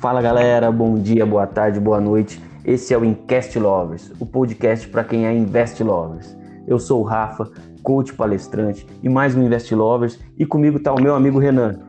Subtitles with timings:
[0.00, 2.42] Fala galera, bom dia, boa tarde, boa noite.
[2.64, 6.34] Esse é o Incast Lovers, o podcast para quem é Invest Lovers.
[6.66, 7.50] Eu sou o Rafa,
[7.82, 11.80] coach palestrante e mais um Invest Lovers, e comigo está o meu amigo Renan.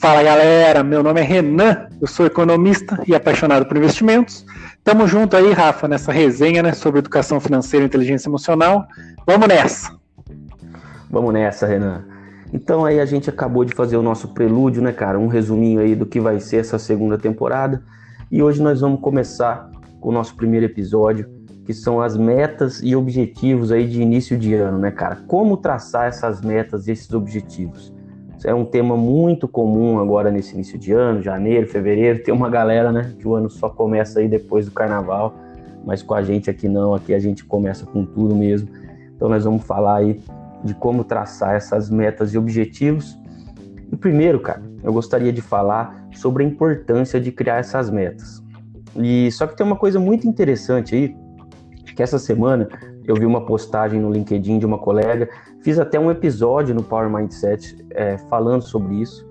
[0.00, 4.44] Fala galera, meu nome é Renan, eu sou economista e apaixonado por investimentos.
[4.82, 8.84] Tamo junto aí, Rafa, nessa resenha né, sobre educação financeira e inteligência emocional.
[9.24, 9.96] Vamos nessa!
[11.08, 12.11] Vamos nessa, Renan.
[12.52, 15.18] Então aí a gente acabou de fazer o nosso prelúdio, né, cara?
[15.18, 17.82] Um resuminho aí do que vai ser essa segunda temporada.
[18.30, 21.28] E hoje nós vamos começar com o nosso primeiro episódio,
[21.64, 25.16] que são as metas e objetivos aí de início de ano, né, cara?
[25.26, 27.92] Como traçar essas metas e esses objetivos?
[28.44, 32.22] É um tema muito comum agora nesse início de ano, janeiro, fevereiro.
[32.22, 35.34] Tem uma galera, né, que o ano só começa aí depois do carnaval,
[35.84, 38.68] mas com a gente aqui não, aqui a gente começa com tudo mesmo.
[39.14, 40.20] Então nós vamos falar aí
[40.64, 43.18] de como traçar essas metas e objetivos.
[43.90, 48.42] E primeiro, cara, eu gostaria de falar sobre a importância de criar essas metas.
[48.96, 51.16] E só que tem uma coisa muito interessante aí,
[51.94, 52.68] que essa semana
[53.04, 55.28] eu vi uma postagem no LinkedIn de uma colega,
[55.60, 59.28] fiz até um episódio no Power Mindset é, falando sobre isso.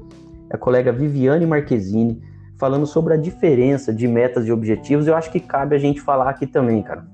[0.50, 2.22] A colega Viviane Marquezine
[2.58, 5.08] falando sobre a diferença de metas e objetivos.
[5.08, 7.06] Eu acho que cabe a gente falar aqui também, cara.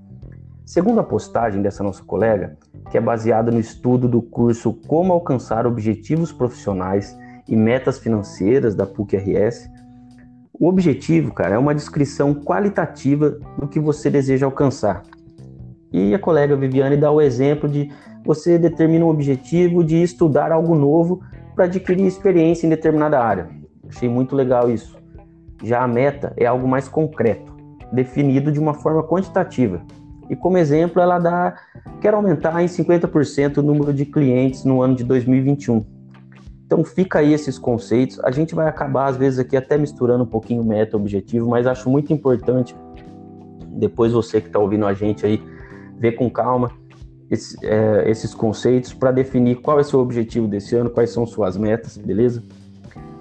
[0.67, 2.57] Segundo a postagem dessa nossa colega,
[2.91, 8.85] que é baseada no estudo do curso Como Alcançar Objetivos Profissionais e Metas Financeiras da
[8.85, 9.69] PUC-RS,
[10.51, 15.03] o objetivo, cara, é uma descrição qualitativa do que você deseja alcançar.
[15.89, 17.89] E a colega Viviane dá o exemplo de
[18.25, 21.21] você determina um objetivo de estudar algo novo
[21.55, 23.47] para adquirir experiência em determinada área.
[23.87, 24.97] Achei muito legal isso.
[25.63, 27.55] Já a meta é algo mais concreto,
[27.93, 29.81] definido de uma forma quantitativa,
[30.29, 31.55] e como exemplo, ela dá
[32.01, 35.85] quer aumentar em 50% o número de clientes no ano de 2021.
[36.65, 38.19] Então fica aí esses conceitos.
[38.23, 41.89] A gente vai acabar às vezes aqui até misturando um pouquinho meta objetivo, mas acho
[41.89, 42.75] muito importante
[43.65, 45.41] depois você que está ouvindo a gente aí
[45.97, 46.71] ver com calma
[47.29, 51.57] esse, é, esses conceitos para definir qual é seu objetivo desse ano, quais são suas
[51.57, 52.43] metas, beleza?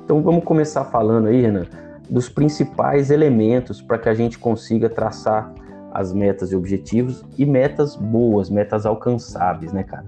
[0.05, 1.67] Então vamos começar falando aí, Renan,
[2.09, 5.53] dos principais elementos para que a gente consiga traçar
[5.97, 10.05] as metas e objetivos e metas boas, metas alcançáveis, né, cara?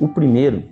[0.00, 0.64] O primeiro,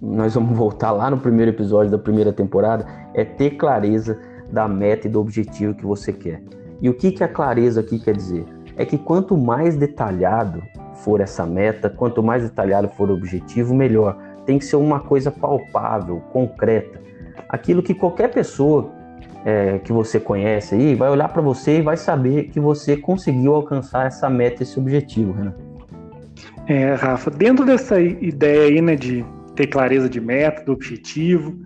[0.00, 2.84] nós vamos voltar lá no primeiro episódio da primeira temporada,
[3.14, 4.18] é ter clareza
[4.50, 6.42] da meta e do objetivo que você quer.
[6.80, 8.44] E o que, que a clareza aqui quer dizer?
[8.76, 10.60] É que quanto mais detalhado
[10.94, 14.16] for essa meta, quanto mais detalhado for o objetivo, melhor.
[14.44, 17.00] Tem que ser uma coisa palpável, concreta.
[17.48, 18.90] Aquilo que qualquer pessoa
[19.44, 23.54] é, que você conhece aí vai olhar para você e vai saber que você conseguiu
[23.54, 25.54] alcançar essa meta, esse objetivo, Renan.
[26.66, 29.24] É, Rafa, dentro dessa ideia aí, né, de
[29.56, 31.56] ter clareza de meta, do objetivo,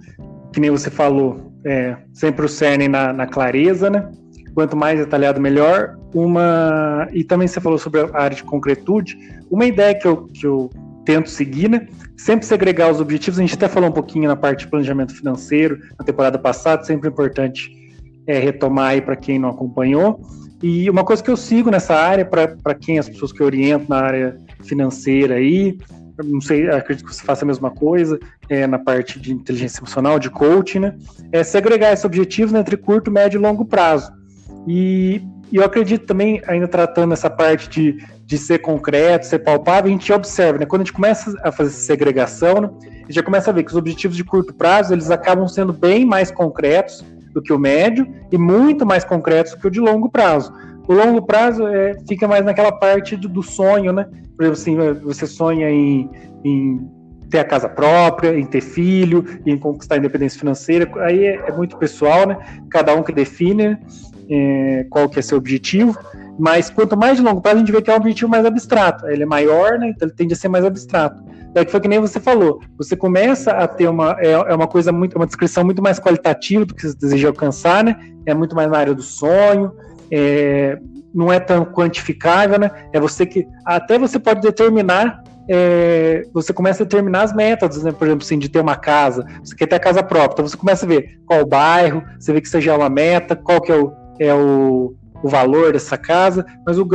[0.52, 4.10] que nem você falou, é, sempre o cerne na, na clareza, né?
[4.54, 5.98] Quanto mais detalhado, melhor.
[6.14, 9.18] Uma e também você falou sobre a área de concretude.
[9.50, 10.70] Uma ideia que eu, que eu
[11.06, 11.86] tento seguir, né?
[12.16, 13.38] Sempre segregar os objetivos.
[13.38, 17.08] A gente até falou um pouquinho na parte de planejamento financeiro na temporada passada, sempre
[17.08, 17.70] importante
[18.26, 20.20] é, retomar aí para quem não acompanhou.
[20.62, 23.86] E uma coisa que eu sigo nessa área, para quem as pessoas que eu oriento
[23.88, 25.78] na área financeira aí,
[26.24, 28.18] não sei, acredito que você faça a mesma coisa
[28.48, 30.96] é, na parte de inteligência emocional, de coaching, né?
[31.30, 34.10] É segregar esses objetivos né, entre curto, médio e longo prazo.
[34.66, 35.22] E,
[35.52, 39.92] e eu acredito também, ainda tratando essa parte de de ser concreto, ser palpável, a
[39.92, 40.66] gente observa, né?
[40.66, 42.70] Quando a gente começa a fazer segregação, né?
[42.82, 45.72] a gente já começa a ver que os objetivos de curto prazo, eles acabam sendo
[45.72, 49.78] bem mais concretos do que o médio e muito mais concretos do que o de
[49.78, 50.52] longo prazo.
[50.88, 54.08] O longo prazo é, fica mais naquela parte do, do sonho, né?
[54.36, 56.10] Por exemplo, assim, você sonha em,
[56.44, 56.90] em
[57.30, 61.52] ter a casa própria, em ter filho, em conquistar a independência financeira, aí é, é
[61.52, 62.36] muito pessoal, né?
[62.70, 63.78] Cada um que define
[64.28, 65.96] é, qual que é seu objetivo.
[66.38, 69.06] Mas quanto mais de longo prazo, a gente vê que é um objetivo mais abstrato.
[69.08, 69.88] Ele é maior, né?
[69.88, 71.22] Então ele tende a ser mais abstrato.
[71.52, 72.60] Daí que foi que nem você falou.
[72.76, 74.16] Você começa a ter uma.
[74.20, 75.16] É, é uma coisa muito.
[75.16, 77.96] uma descrição muito mais qualitativa do que você deseja alcançar, né?
[78.26, 79.72] É muito mais na área do sonho.
[80.10, 80.78] É,
[81.14, 82.70] não é tão quantificável, né?
[82.92, 83.46] É você que.
[83.64, 87.92] Até você pode determinar é, você começa a determinar as metas, né?
[87.92, 90.56] por exemplo, assim, de ter uma casa, você quer ter a casa própria, então você
[90.56, 93.76] começa a ver qual o bairro, você vê que é uma meta, qual que é
[93.76, 96.86] o, é o, o valor dessa casa, mas o,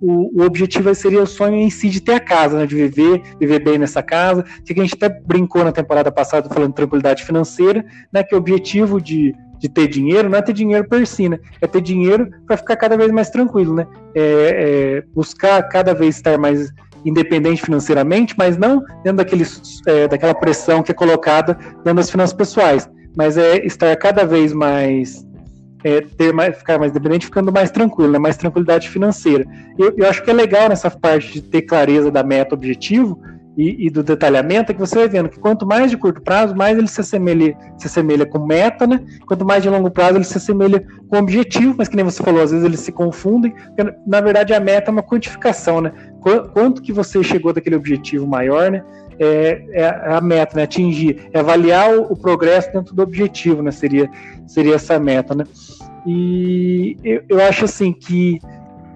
[0.00, 3.22] o, o objetivo seria o sonho em si de ter a casa, né, de viver,
[3.38, 4.44] viver bem nessa casa.
[4.64, 8.38] Que a gente até brincou na temporada passada falando de tranquilidade financeira, né, que o
[8.38, 12.30] objetivo de, de ter dinheiro não é ter dinheiro per si, né, é ter dinheiro
[12.46, 16.72] para ficar cada vez mais tranquilo, né, é, é buscar cada vez estar mais
[17.04, 19.46] independente financeiramente, mas não dentro daquele,
[19.86, 24.52] é, daquela pressão que é colocada dentro das finanças pessoais, mas é estar cada vez
[24.52, 25.26] mais
[25.84, 28.18] é, ter mais, ficar mais dependente, ficando mais tranquilo, né?
[28.18, 29.44] mais tranquilidade financeira.
[29.78, 33.18] Eu, eu acho que é legal nessa parte de ter clareza da meta objetivo
[33.56, 36.54] e, e, do detalhamento, é que você vai vendo que quanto mais de curto prazo,
[36.54, 39.00] mais ele se assemelha, se assemelha com meta, né?
[39.26, 42.42] Quanto mais de longo prazo, ele se assemelha com objetivo, mas que nem você falou,
[42.42, 45.92] às vezes eles se confundem, porque, na verdade a meta é uma quantificação, né?
[46.54, 48.82] Quanto que você chegou daquele objetivo maior, né?
[49.18, 50.62] É, é, a meta, né?
[50.62, 53.70] Atingir, é avaliar o, o, progresso dentro do objetivo, né?
[53.70, 54.08] Seria,
[54.50, 55.44] seria essa meta, né?
[56.04, 58.40] E eu, eu acho assim que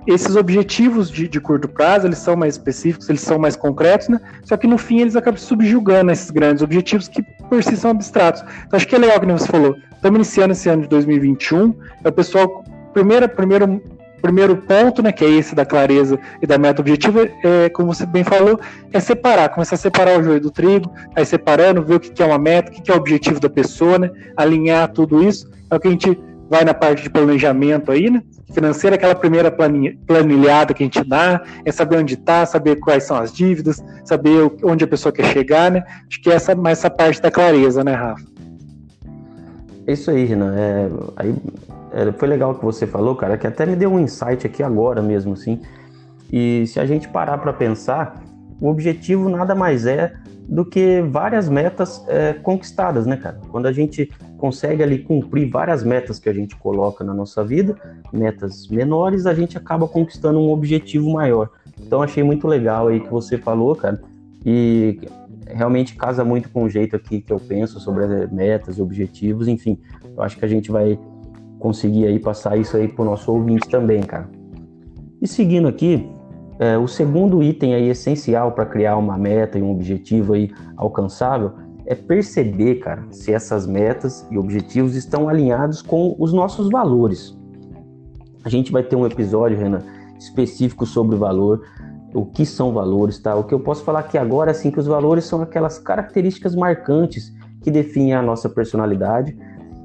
[0.07, 4.21] esses objetivos de, de, curto prazo, eles são mais específicos, eles são mais concretos, né?
[4.43, 8.43] Só que no fim eles acabam subjugando esses grandes objetivos que por si são abstratos.
[8.67, 9.77] Então acho que é legal que você falou.
[9.95, 13.81] Estamos iniciando esse ano de 2021, é o pessoal, primeiro, primeiro,
[14.25, 18.07] primeiro ponto, né, que é esse da clareza e da meta objetiva, é, como você
[18.07, 18.59] bem falou,
[18.91, 22.25] é separar, começar a separar o joio do trigo, aí separando, ver o que é
[22.25, 24.11] uma meta, o que é o objetivo da pessoa, né?
[24.35, 25.47] Alinhar tudo isso.
[25.71, 26.19] É o que a gente
[26.49, 28.23] vai na parte de planejamento aí, né?
[28.51, 29.55] Financeira, aquela primeira
[30.07, 34.51] planilhada que a gente dá, é saber onde está, saber quais são as dívidas, saber
[34.63, 35.85] onde a pessoa quer chegar, né?
[36.09, 38.25] Acho que essa mais essa parte da clareza, né, Rafa?
[39.87, 40.55] É isso aí, Renan.
[40.57, 41.35] É, aí,
[42.17, 45.35] foi legal que você falou, cara, que até me deu um insight aqui agora mesmo,
[45.35, 45.61] assim.
[46.33, 48.23] E se a gente parar para pensar,
[48.61, 50.15] o objetivo nada mais é
[50.49, 53.41] do que várias metas é, conquistadas, né, cara?
[53.51, 57.77] Quando a gente consegue ali cumprir várias metas que a gente coloca na nossa vida,
[58.13, 61.49] metas menores, a gente acaba conquistando um objetivo maior.
[61.81, 64.01] Então achei muito legal aí que você falou, cara,
[64.45, 65.01] e
[65.47, 69.79] realmente casa muito com o jeito aqui que eu penso sobre metas e objetivos, enfim,
[70.17, 70.99] eu acho que a gente vai
[71.65, 74.29] conseguir aí passar isso aí pro nosso ouvinte também, cara.
[75.23, 76.07] E seguindo aqui,
[76.59, 81.53] é, o segundo item aí essencial para criar uma meta e um objetivo aí alcançável
[81.87, 87.35] é perceber, cara, se essas metas e objetivos estão alinhados com os nossos valores.
[88.45, 89.81] A gente vai ter um episódio, Renan,
[90.19, 91.63] específico sobre o valor,
[92.13, 93.35] o que são valores, tá?
[93.35, 96.55] O que eu posso falar aqui agora é assim que os valores são aquelas características
[96.55, 97.33] marcantes
[97.63, 99.35] que definem a nossa personalidade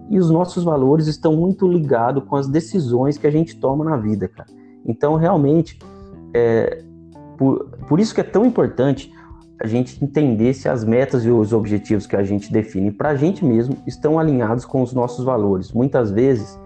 [0.10, 3.96] e os nossos valores estão muito ligados com as decisões que a gente toma na
[3.96, 4.50] vida, cara.
[4.86, 5.78] Então, realmente,
[6.34, 6.84] é,
[7.38, 9.14] por, por isso que é tão importante
[9.62, 13.16] a gente entender se as metas e os objetivos que a gente define para a
[13.16, 15.72] gente mesmo estão alinhados com os nossos valores.
[15.74, 16.58] Muitas vezes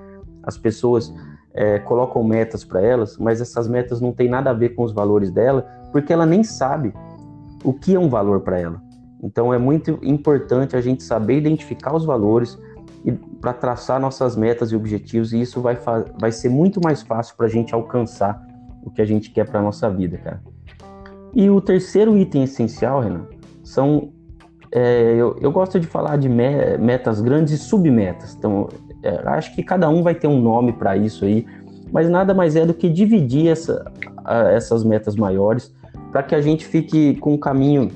[0.44, 1.13] as pessoas
[1.54, 4.92] é, colocam metas para elas, mas essas metas não têm nada a ver com os
[4.92, 6.94] valores dela, porque ela nem sabe
[7.63, 8.81] o que é um valor para ela.
[9.24, 12.60] Então é muito importante a gente saber identificar os valores
[13.11, 15.77] para traçar nossas metas e objetivos, e isso vai,
[16.19, 18.41] vai ser muito mais fácil para a gente alcançar
[18.83, 20.41] o que a gente quer para nossa vida, cara.
[21.33, 23.25] E o terceiro item essencial, Renan,
[23.63, 24.11] são.
[24.71, 28.35] É, eu, eu, gosto de falar de metas grandes e submetas.
[28.35, 28.69] Então,
[29.03, 31.45] é, acho que cada um vai ter um nome para isso aí,
[31.91, 33.85] mas nada mais é do que dividir essa,
[34.25, 35.71] a, essas metas maiores
[36.11, 37.91] para que a gente fique com um caminho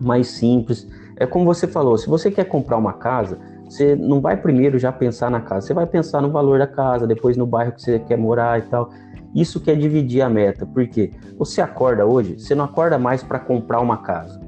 [0.00, 0.88] mais simples.
[1.16, 4.90] É como você falou, se você quer comprar uma casa, você não vai primeiro já
[4.90, 7.98] pensar na casa, você vai pensar no valor da casa, depois no bairro que você
[7.98, 8.90] quer morar e tal.
[9.34, 13.80] Isso quer dividir a meta, porque você acorda hoje, você não acorda mais para comprar
[13.80, 14.40] uma casa.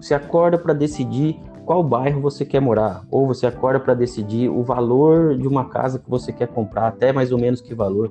[0.00, 4.62] Você acorda para decidir qual bairro você quer morar, ou você acorda para decidir o
[4.62, 8.10] valor de uma casa que você quer comprar, até mais ou menos que valor.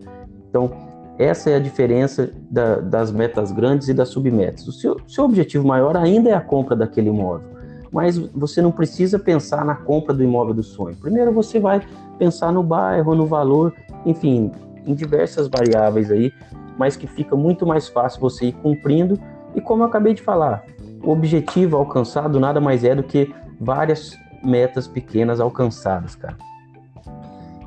[0.49, 0.71] Então,
[1.17, 4.67] essa é a diferença da, das metas grandes e das submetas.
[4.67, 7.47] O seu, seu objetivo maior ainda é a compra daquele imóvel,
[7.91, 10.95] mas você não precisa pensar na compra do imóvel do sonho.
[10.95, 11.81] Primeiro você vai
[12.17, 13.73] pensar no bairro, no valor,
[14.05, 14.51] enfim,
[14.85, 16.31] em diversas variáveis aí,
[16.77, 19.19] mas que fica muito mais fácil você ir cumprindo.
[19.53, 20.63] E como eu acabei de falar,
[21.03, 26.37] o objetivo alcançado nada mais é do que várias metas pequenas alcançadas, cara.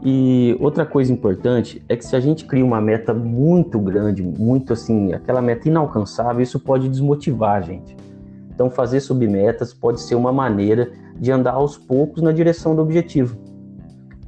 [0.03, 4.75] E outra coisa importante é que se a gente cria uma meta muito grande, muito
[4.75, 7.97] assim, aquela meta inalcançável, isso pode desmotivar a gente.
[8.55, 13.37] Então, fazer submetas pode ser uma maneira de andar aos poucos na direção do objetivo.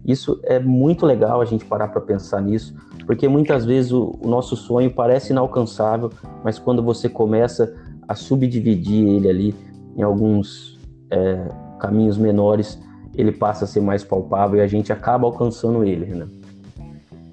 [0.05, 2.75] Isso é muito legal a gente parar para pensar nisso,
[3.07, 6.11] porque muitas vezes o, o, nosso sonho parece inalcançável,
[6.45, 7.75] mas quando você começa
[8.07, 9.55] a subdividir ele ali
[9.97, 10.79] em alguns
[11.11, 11.49] é,
[11.81, 12.81] caminhos menores,
[13.17, 16.29] ele passa a ser mais palpável e a gente acaba alcançando ele, né?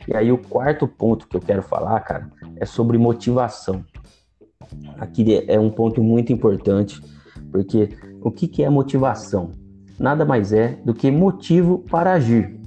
[0.08, 3.86] E aí o quarto ponto que eu quero falar, cara, é sobre motivação.
[4.98, 7.02] Aqui é um ponto muito importante,
[7.52, 7.90] porque
[8.22, 9.52] o que, que é motivação?
[10.00, 12.60] Nada mais é do que motivo para agir.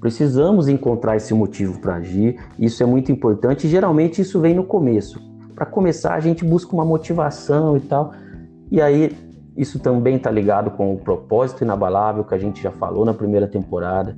[0.00, 5.20] Precisamos encontrar esse motivo para agir, isso é muito importante geralmente isso vem no começo.
[5.54, 8.12] Para começar, a gente busca uma motivação e tal,
[8.70, 9.16] e aí
[9.56, 13.46] isso também está ligado com o propósito inabalável que a gente já falou na primeira
[13.46, 14.16] temporada.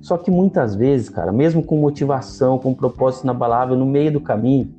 [0.00, 4.74] Só que muitas vezes, cara, mesmo com motivação, com propósito inabalável, no meio do caminho,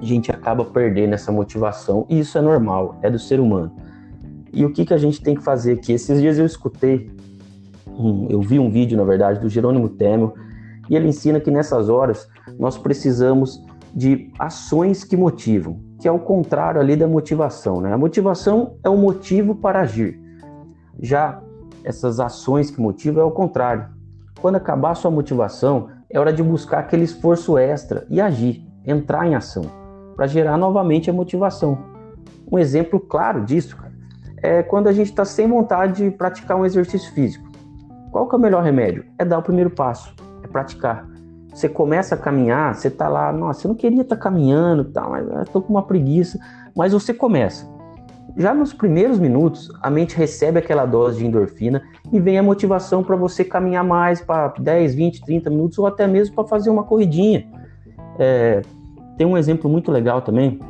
[0.00, 2.06] a gente acaba perdendo essa motivação.
[2.08, 3.72] E isso é normal, é do ser humano.
[4.52, 5.92] E o que, que a gente tem que fazer aqui?
[5.92, 7.10] Esses dias eu escutei,
[7.88, 10.34] um, eu vi um vídeo, na verdade, do Jerônimo Temel,
[10.88, 16.18] e ele ensina que nessas horas nós precisamos de ações que motivam, que é o
[16.18, 17.80] contrário ali da motivação.
[17.80, 17.92] Né?
[17.92, 20.20] A motivação é o motivo para agir.
[21.00, 21.40] Já
[21.82, 23.86] essas ações que motivam é o contrário.
[24.40, 29.34] Quando acabar sua motivação, é hora de buscar aquele esforço extra e agir, entrar em
[29.34, 29.64] ação,
[30.14, 31.78] para gerar novamente a motivação.
[32.50, 33.92] Um exemplo claro disso cara,
[34.42, 37.48] é quando a gente está sem vontade de praticar um exercício físico.
[38.10, 39.04] Qual que é o melhor remédio?
[39.18, 41.08] É dar o primeiro passo, é praticar.
[41.52, 45.08] Você começa a caminhar, você está lá, nossa, eu não queria estar tá caminhando, tá,
[45.08, 46.38] mas estou com uma preguiça,
[46.76, 47.72] mas você começa.
[48.36, 53.04] Já nos primeiros minutos, a mente recebe aquela dose de endorfina e vem a motivação
[53.04, 56.82] para você caminhar mais para 10, 20, 30 minutos ou até mesmo para fazer uma
[56.82, 57.46] corridinha.
[58.18, 58.62] É,
[59.16, 60.60] tem um exemplo muito legal também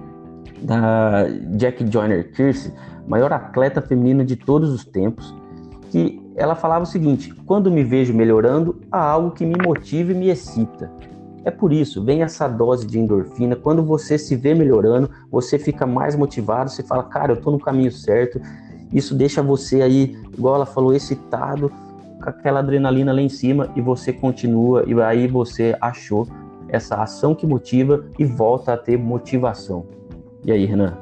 [0.62, 2.72] da Jack Joyner Kersey,
[3.06, 5.34] maior atleta feminina de todos os tempos,
[5.90, 10.14] que ela falava o seguinte: quando me vejo melhorando, há algo que me motiva e
[10.14, 10.90] me excita.
[11.44, 13.54] É por isso, vem essa dose de endorfina.
[13.54, 17.58] Quando você se vê melhorando, você fica mais motivado, você fala, cara, eu tô no
[17.58, 18.40] caminho certo.
[18.90, 21.70] Isso deixa você aí, igual ela falou, excitado,
[22.22, 26.26] com aquela adrenalina lá em cima e você continua e aí você achou
[26.74, 29.86] essa ação que motiva e volta a ter motivação.
[30.44, 30.96] E aí, Renan?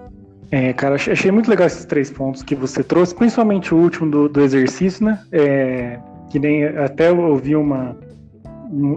[0.51, 4.29] É, cara, achei muito legal esses três pontos que você trouxe, principalmente o último do,
[4.29, 5.19] do exercício, né?
[5.33, 5.99] É,
[6.31, 7.97] que nem até eu ouvi uma,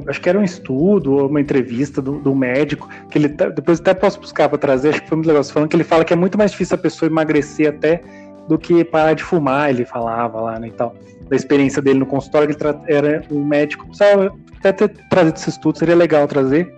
[0.07, 3.79] acho que era um estudo ou uma entrevista do, do médico, que ele tá, depois
[3.79, 6.13] até posso buscar para trazer, acho que foi muito legal, falando que ele fala que
[6.13, 8.01] é muito mais difícil a pessoa emagrecer até
[8.47, 10.95] do que parar de fumar, ele falava lá, né, e tal,
[11.29, 15.77] da experiência dele no consultório, que era um médico, precisava até ter trazido esse estudo,
[15.77, 16.71] seria legal trazer,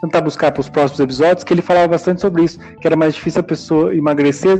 [0.00, 3.14] tentar buscar para os próximos episódios, que ele falava bastante sobre isso, que era mais
[3.14, 4.58] difícil a pessoa emagrecer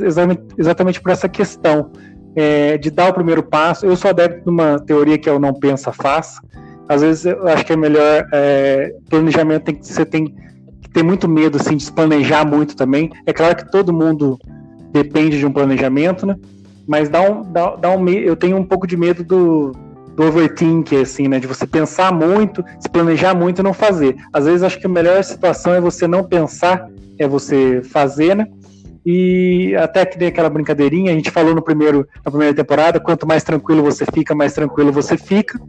[0.57, 1.91] exatamente, por essa questão
[2.35, 3.85] é, de dar o primeiro passo.
[3.85, 6.41] Eu sou adepto de uma teoria que é o não pensa, faça,
[6.87, 11.03] às vezes eu acho que é melhor é, planejamento tem que você tem que ter
[11.03, 13.09] muito medo assim de se planejar muito também.
[13.25, 14.37] É claro que todo mundo
[14.91, 16.35] depende de um planejamento, né?
[16.87, 19.71] Mas dá um, dá, dá um eu tenho um pouco de medo do,
[20.15, 21.39] do overthinking, assim, né?
[21.39, 24.15] De você pensar muito, se planejar muito e não fazer.
[24.33, 28.47] Às vezes acho que a melhor situação é você não pensar, é você fazer, né?
[29.05, 33.27] E até que tem aquela brincadeirinha, a gente falou no primeiro, na primeira temporada, quanto
[33.27, 35.59] mais tranquilo você fica, mais tranquilo você fica.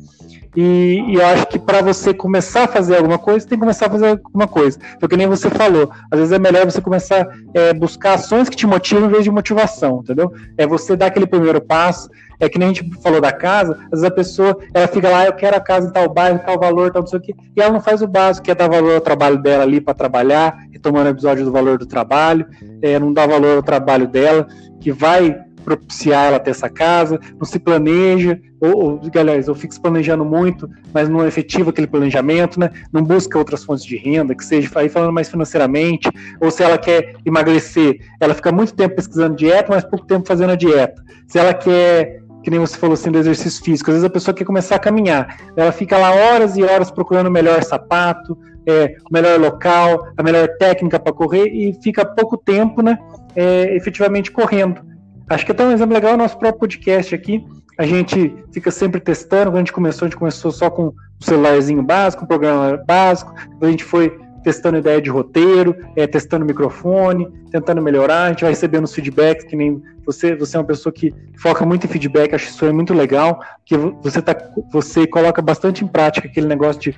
[0.55, 3.87] E, e eu acho que para você começar a fazer alguma coisa, tem que começar
[3.87, 4.79] a fazer alguma coisa.
[4.97, 8.51] Então, que nem você falou, às vezes é melhor você começar a é, buscar ações
[8.51, 10.31] que te motivam em vez de motivação, entendeu?
[10.59, 12.11] É você dar aquele primeiro passo.
[12.43, 15.27] É que nem a gente falou da casa, às vezes a pessoa ela fica lá,
[15.27, 17.63] eu quero a casa em tal bairro, tal valor, tal não sei o quê, e
[17.63, 20.59] ela não faz o básico, que é dar valor ao trabalho dela ali para trabalhar,
[20.73, 22.45] retomando o episódio do valor do trabalho,
[22.83, 24.49] é, não dá valor ao trabalho dela,
[24.81, 29.73] que vai propiciar ela ter essa casa, não se planeja, ou, ou aliás, ou fica
[29.73, 32.71] se planejando muito, mas não é efetivo aquele planejamento, né?
[32.93, 36.77] Não busca outras fontes de renda, que seja aí falando mais financeiramente, ou se ela
[36.77, 41.01] quer emagrecer, ela fica muito tempo pesquisando dieta, mas pouco tempo fazendo a dieta.
[41.29, 44.35] Se ela quer que nem você falou assim do exercício físico, às vezes a pessoa
[44.35, 48.97] quer começar a caminhar, ela fica lá horas e horas procurando o melhor sapato, é,
[49.09, 52.99] o melhor local, a melhor técnica para correr e fica pouco tempo, né,
[53.35, 54.81] é, efetivamente correndo.
[55.29, 57.45] Acho que até um exemplo legal é o nosso próprio podcast aqui.
[57.79, 59.51] A gente fica sempre testando.
[59.51, 63.33] Quando a gente começou, a gente começou só com um celularzinho básico, um programa básico.
[63.35, 68.25] Depois a gente foi testando ideia de roteiro, é, testando microfone, tentando melhorar.
[68.25, 71.65] A gente vai recebendo os feedbacks, que nem você, você é uma pessoa que foca
[71.65, 74.37] muito em feedback, acho isso é muito legal, que você, tá,
[74.73, 76.97] você coloca bastante em prática aquele negócio de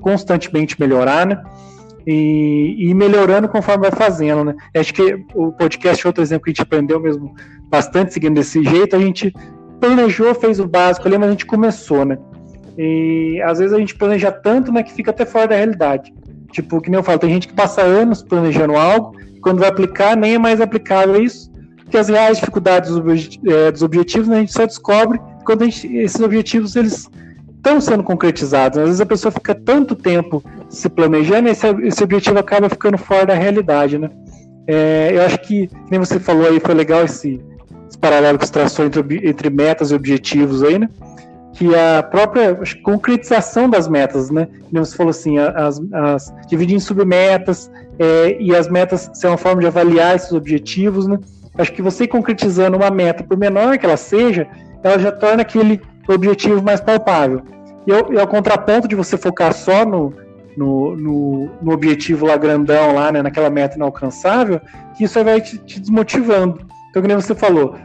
[0.00, 1.42] constantemente melhorar, né?
[2.06, 4.54] E, e, melhorando conforme vai fazendo, né?
[4.76, 7.34] Acho que o podcast é outro exemplo que a gente aprendeu mesmo
[7.68, 8.94] bastante seguindo desse jeito.
[8.94, 9.34] A gente
[9.80, 12.16] planejou, fez o básico ali, mas a gente começou, né?
[12.78, 16.14] E às vezes a gente planeja tanto, né, que fica até fora da realidade.
[16.56, 19.68] Tipo, que nem eu falo, tem gente que passa anos planejando algo, e quando vai
[19.68, 23.36] aplicar, nem é mais aplicável isso, porque as reais dificuldades dos,
[23.74, 27.10] dos objetivos né, a gente só descobre quando gente, esses objetivos eles
[27.56, 28.78] estão sendo concretizados.
[28.78, 32.96] Às vezes a pessoa fica tanto tempo se planejando e esse, esse objetivo acaba ficando
[32.96, 34.08] fora da realidade, né?
[34.66, 37.38] É, eu acho que, nem você falou aí, foi legal esse,
[37.86, 40.88] esse paralelo que você traçou entre, entre metas e objetivos aí, né?
[41.56, 44.46] Que a própria concretização das metas, né?
[44.72, 49.62] Você falou assim, as, as, dividir em submetas é, e as metas ser uma forma
[49.62, 51.18] de avaliar esses objetivos, né?
[51.56, 54.46] Acho que você concretizando uma meta, por menor que ela seja,
[54.82, 57.42] ela já torna aquele objetivo mais palpável.
[57.86, 60.12] E, ao, e ao contraponto de você focar só no,
[60.56, 64.60] no, no, no, objetivo lá grandão, lá, né, naquela meta inalcançável,
[64.96, 66.60] que isso aí vai te, te desmotivando.
[66.90, 67.76] Então, como você falou,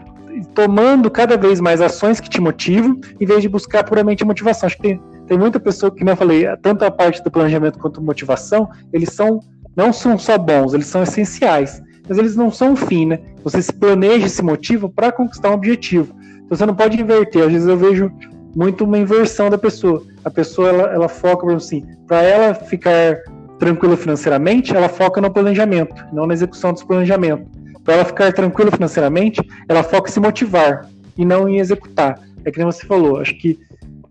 [0.53, 4.67] tomando cada vez mais ações que te motivam, em vez de buscar puramente motivação.
[4.67, 7.79] Acho que tem, tem muita pessoa que, como eu falei, tanto a parte do planejamento
[7.79, 9.39] quanto motivação, eles são
[9.75, 13.19] não são só bons, eles são essenciais, mas eles não são o fim, né?
[13.43, 16.13] Você se planeja esse motivo para conquistar um objetivo.
[16.43, 17.43] Então você não pode inverter.
[17.43, 18.11] Às vezes eu vejo
[18.55, 20.03] muito uma inversão da pessoa.
[20.25, 23.17] A pessoa ela, ela foca, por assim, para ela ficar
[23.57, 27.47] tranquila financeiramente, ela foca no planejamento, não na execução dos planejamentos.
[27.83, 32.19] Para ela ficar tranquila financeiramente, ela foca em se motivar e não em executar.
[32.45, 33.59] É que nem você falou, acho que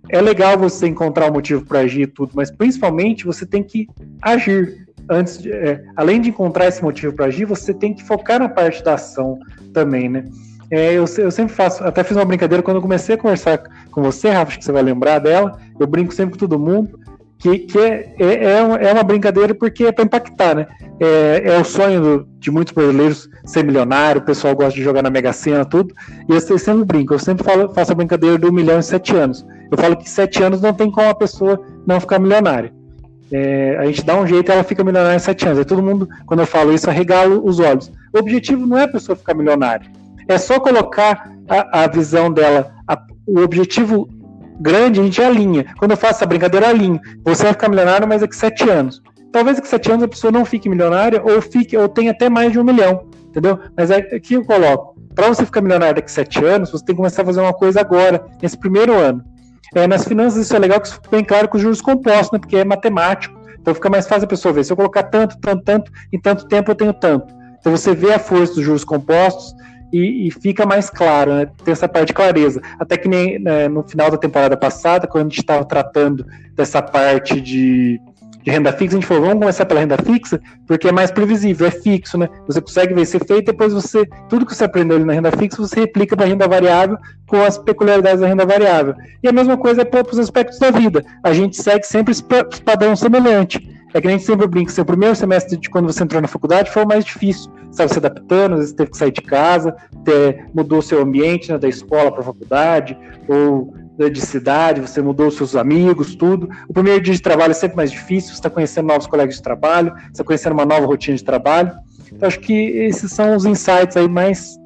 [0.09, 3.89] é legal você encontrar um motivo para agir e tudo, mas principalmente você tem que
[4.21, 4.87] agir.
[5.09, 8.49] Antes de, é, além de encontrar esse motivo para agir, você tem que focar na
[8.49, 9.39] parte da ação
[9.73, 10.25] também, né?
[10.71, 13.61] É, eu, eu, sempre faço, até fiz uma brincadeira quando eu comecei a conversar
[13.91, 15.59] com você, Rafa, acho que você vai lembrar dela.
[15.81, 16.97] Eu brinco sempre com todo mundo,
[17.41, 20.67] que, que é, é, é, uma, é uma brincadeira porque é para impactar, né?
[21.01, 25.03] É, é o sonho do, de muitos brasileiros ser milionário, o pessoal gosta de jogar
[25.03, 25.95] na Mega Sena, tudo.
[26.29, 29.45] E eu sempre brinco, eu sempre falo, faço a brincadeira do milhão em sete anos.
[29.71, 32.73] Eu falo que sete anos não tem como a pessoa não ficar milionária.
[33.33, 35.59] É, a gente dá um jeito e ela fica milionária em sete anos.
[35.59, 37.91] Aí todo mundo, quando eu falo isso, arregala os olhos.
[38.13, 39.91] O objetivo não é a pessoa ficar milionária
[40.33, 44.09] é só colocar a, a visão dela, a, o objetivo
[44.61, 45.65] grande, a gente alinha.
[45.79, 47.01] Quando eu faço essa brincadeira, eu alinho.
[47.25, 49.03] Você vai ficar milionário, mas daqui sete anos.
[49.33, 52.53] Talvez daqui sete anos a pessoa não fique milionária ou fique ou tenha até mais
[52.53, 53.59] de um milhão, entendeu?
[53.77, 55.01] Mas é aqui eu coloco.
[55.15, 57.81] Para você ficar milionário daqui sete anos, você tem que começar a fazer uma coisa
[57.81, 59.25] agora, nesse primeiro ano.
[59.75, 62.33] É, nas finanças isso é legal que isso fica bem claro com os juros compostos,
[62.33, 62.39] né?
[62.39, 63.39] Porque é matemático.
[63.61, 64.65] Então fica mais fácil a pessoa ver.
[64.65, 67.33] Se eu colocar tanto, tanto, tanto, em tanto tempo eu tenho tanto.
[67.61, 69.55] Então você vê a força dos juros compostos,
[69.93, 71.49] e, e, fica mais claro, né?
[71.65, 72.61] Tem essa parte de clareza.
[72.79, 76.81] Até que nem né, no final da temporada passada, quando a gente estava tratando dessa
[76.81, 78.01] parte de,
[78.43, 81.67] de, renda fixa, a gente falou, vamos começar pela renda fixa, porque é mais previsível,
[81.67, 82.29] é fixo, né?
[82.47, 85.57] Você consegue ver ser feito, depois você, tudo que você aprendeu ali na renda fixa,
[85.57, 88.95] você replica para a renda variável com as peculiaridades da renda variável.
[89.23, 91.05] E a mesma coisa é para os aspectos da vida.
[91.25, 92.25] A gente segue sempre esse
[92.65, 93.80] padrão semelhante.
[93.93, 96.85] É que gente sempre brinca, seu primeiro semestre de quando você entrou na faculdade foi
[96.85, 97.51] o mais difícil.
[97.71, 99.75] Estava se adaptando, às vezes teve que sair de casa,
[100.05, 102.97] ter, mudou seu ambiente né, da escola para a faculdade,
[103.29, 103.75] ou
[104.09, 106.49] de cidade, você mudou seus amigos, tudo.
[106.69, 109.43] O primeiro dia de trabalho é sempre mais difícil, você está conhecendo novos colegas de
[109.43, 111.73] trabalho, você está conhecendo uma nova rotina de trabalho.
[112.11, 114.59] Então, acho que esses são os insights aí mais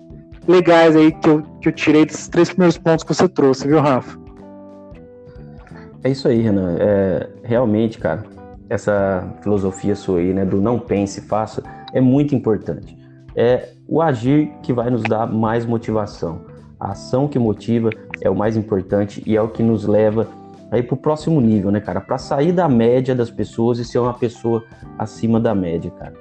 [0.46, 3.80] legais aí que eu, que eu tirei desses três primeiros pontos que você trouxe, viu,
[3.80, 4.18] Rafa?
[6.04, 6.76] É isso aí, Renan.
[6.78, 8.24] É, realmente, cara,
[8.68, 12.96] essa filosofia sua aí, né, do não pense, faça, é muito importante.
[13.37, 16.42] É o agir que vai nos dar mais motivação.
[16.79, 20.29] A ação que motiva é o mais importante e é o que nos leva
[20.70, 22.00] aí para o próximo nível, né, cara?
[22.00, 24.64] Para sair da média das pessoas e ser uma pessoa
[24.98, 26.14] acima da média, cara.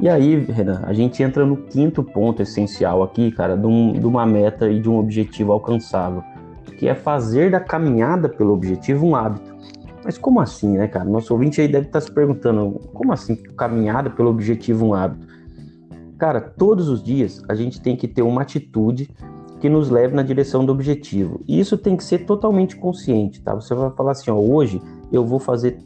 [0.00, 4.04] E aí, Renan, a gente entra no quinto ponto essencial aqui, cara, de, um, de
[4.04, 6.24] uma meta e de um objetivo alcançável,
[6.76, 9.51] que é fazer da caminhada pelo objetivo um hábito.
[10.04, 11.04] Mas como assim, né, cara?
[11.04, 15.26] Nosso ouvinte aí deve estar se perguntando, como assim caminhada pelo objetivo um hábito?
[16.18, 19.10] Cara, todos os dias a gente tem que ter uma atitude
[19.60, 21.40] que nos leve na direção do objetivo.
[21.46, 23.54] E isso tem que ser totalmente consciente, tá?
[23.54, 25.78] Você vai falar assim, ó, hoje eu vou fazer,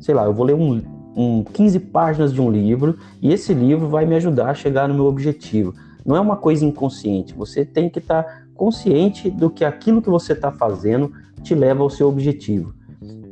[0.00, 0.82] sei lá, eu vou ler um,
[1.16, 4.94] um 15 páginas de um livro e esse livro vai me ajudar a chegar no
[4.94, 5.74] meu objetivo.
[6.04, 10.10] Não é uma coisa inconsciente, você tem que estar tá consciente do que aquilo que
[10.10, 11.10] você está fazendo
[11.42, 12.74] te leva ao seu objetivo.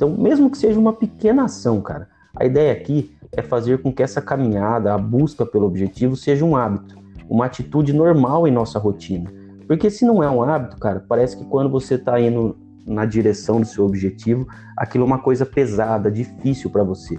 [0.00, 4.02] Então, mesmo que seja uma pequena ação, cara, a ideia aqui é fazer com que
[4.02, 6.96] essa caminhada, a busca pelo objetivo, seja um hábito,
[7.28, 9.30] uma atitude normal em nossa rotina.
[9.66, 13.60] Porque se não é um hábito, cara, parece que quando você está indo na direção
[13.60, 17.18] do seu objetivo, aquilo é uma coisa pesada, difícil para você.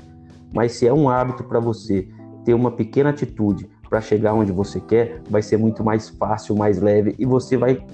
[0.52, 2.08] Mas se é um hábito para você
[2.44, 6.82] ter uma pequena atitude para chegar onde você quer, vai ser muito mais fácil, mais
[6.82, 7.86] leve e você vai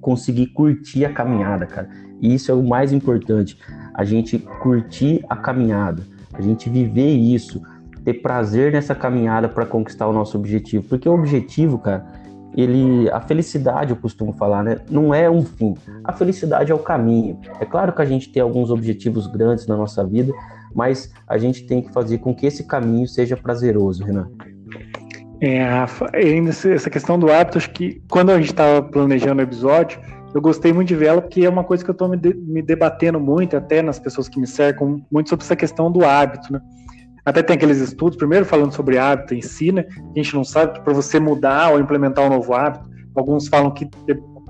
[0.00, 1.90] conseguir curtir a caminhada, cara.
[2.20, 3.58] E isso é o mais importante,
[3.98, 7.60] a gente curtir a caminhada, a gente viver isso,
[8.04, 12.06] ter prazer nessa caminhada para conquistar o nosso objetivo, porque o objetivo, cara,
[12.56, 15.74] ele, a felicidade, eu costumo falar, né, não é um fim.
[16.04, 17.40] A felicidade é o caminho.
[17.60, 20.32] É claro que a gente tem alguns objetivos grandes na nossa vida,
[20.72, 24.30] mas a gente tem que fazer com que esse caminho seja prazeroso, Renan.
[25.40, 29.44] É, Rafa, ainda essa questão do hábito, acho que quando a gente estava planejando o
[29.44, 30.00] episódio,
[30.34, 32.34] eu gostei muito de ver ela, porque é uma coisa que eu estou me, de,
[32.34, 36.52] me, debatendo muito, até nas pessoas que me cercam, muito sobre essa questão do hábito,
[36.52, 36.60] né?
[37.24, 39.84] Até tem aqueles estudos, primeiro falando sobre hábito em si, né?
[40.14, 43.88] A gente não sabe para você mudar ou implementar um novo hábito, alguns falam que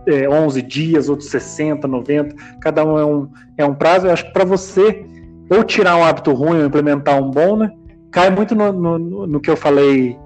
[0.07, 4.07] é, 11 dias, outros 60, 90, cada um é um, é um prazo.
[4.07, 5.05] Eu acho que para você
[5.51, 7.71] ou tirar um hábito ruim ou implementar um bom, né,
[8.11, 10.17] cai muito no, no, no que eu falei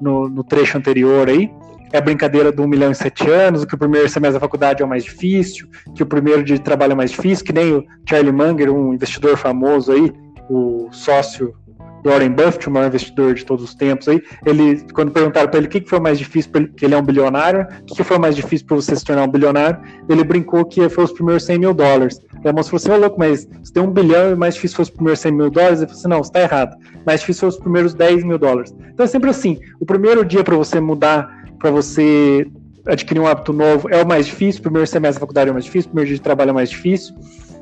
[0.00, 1.52] no, no, trecho anterior aí.
[1.92, 4.82] É a brincadeira do 1 milhão em 7 anos, que o primeiro semestre da faculdade
[4.82, 7.84] é o mais difícil, que o primeiro de trabalho é mais difícil, que nem o
[8.08, 10.12] Charlie Munger, um investidor famoso aí,
[10.50, 11.54] o sócio
[12.02, 15.58] do Warren Buffett, o maior investidor de todos os tempos aí, ele, quando perguntaram para
[15.58, 18.18] ele o que, foi mais difícil, ele, que ele é um bilionário, o que, foi
[18.18, 21.58] mais difícil para você se tornar um bilionário, ele brincou que foi os primeiros 100
[21.58, 22.20] mil dólares.
[22.44, 24.54] E a moça falou assim, ô oh, louco, mas você tem um bilhão e mais
[24.54, 25.80] difícil foi os primeiros 100 mil dólares?
[25.80, 28.74] Ele falou assim, não, você está errado, mais difícil foi os primeiros 10 mil dólares.
[28.92, 32.46] Então é sempre assim, o primeiro dia para você mudar, para você
[32.86, 35.54] adquirir um hábito novo é o mais difícil, o primeiro semestre da faculdade é o
[35.54, 37.14] mais difícil, o primeiro dia de trabalho é mais difícil,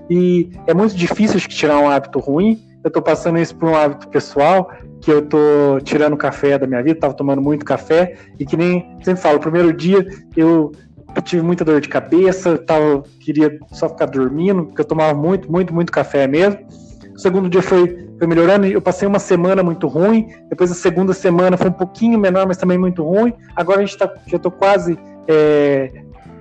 [0.09, 3.75] e é muito difícil acho tirar um hábito ruim, eu tô passando isso por um
[3.75, 8.47] hábito pessoal, que eu tô tirando café da minha vida, tava tomando muito café, e
[8.47, 10.07] que nem sempre falo, o primeiro dia
[10.37, 10.73] eu
[11.25, 15.75] tive muita dor de cabeça, tava, queria só ficar dormindo, porque eu tomava muito, muito,
[15.75, 16.59] muito café mesmo.
[17.17, 21.15] O segundo dia foi, foi melhorando, eu passei uma semana muito ruim, depois a segunda
[21.15, 23.33] semana foi um pouquinho menor, mas também muito ruim.
[23.57, 25.91] Agora a gente tá, já tô quase é,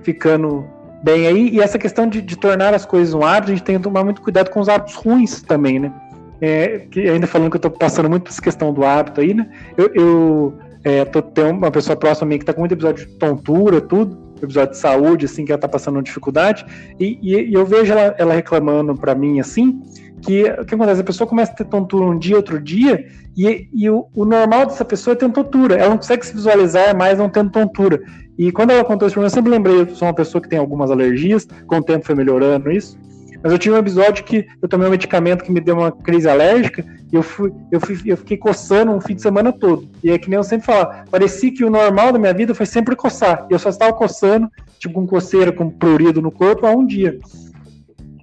[0.02, 0.66] ficando
[1.02, 3.76] bem aí, e essa questão de, de tornar as coisas um hábito, a gente tem
[3.76, 5.92] que tomar muito cuidado com os hábitos ruins também, né?
[6.40, 9.48] É, que ainda falando que eu estou passando muito essa questão do hábito aí, né?
[9.76, 13.06] Eu, eu é, tô, tenho uma pessoa próxima a mim que está com muito episódio
[13.06, 16.66] de tontura, tudo, episódio de saúde, assim, que ela está passando dificuldade,
[17.00, 19.80] e, e, e, eu vejo ela, ela reclamando para mim, assim,
[20.20, 21.00] que o que acontece?
[21.00, 24.66] A pessoa começa a ter tontura um dia, outro dia, e, e o, o, normal
[24.66, 25.76] dessa pessoa é ter tontura.
[25.76, 28.00] Ela não consegue se visualizar mais não tendo tontura.
[28.38, 30.58] E quando ela contou pra mim, eu sempre lembrei, eu sou uma pessoa que tem
[30.58, 32.98] algumas alergias, com o tempo foi melhorando isso.
[33.42, 36.28] Mas eu tive um episódio que eu tomei um medicamento que me deu uma crise
[36.28, 39.88] alérgica e eu, fui, eu, fui, eu fiquei coçando um fim de semana todo.
[40.02, 42.66] E é que nem eu sempre falo, parecia que o normal da minha vida foi
[42.66, 43.46] sempre coçar.
[43.48, 47.18] E eu só estava coçando, tipo com coceira, com prurido no corpo há um dia.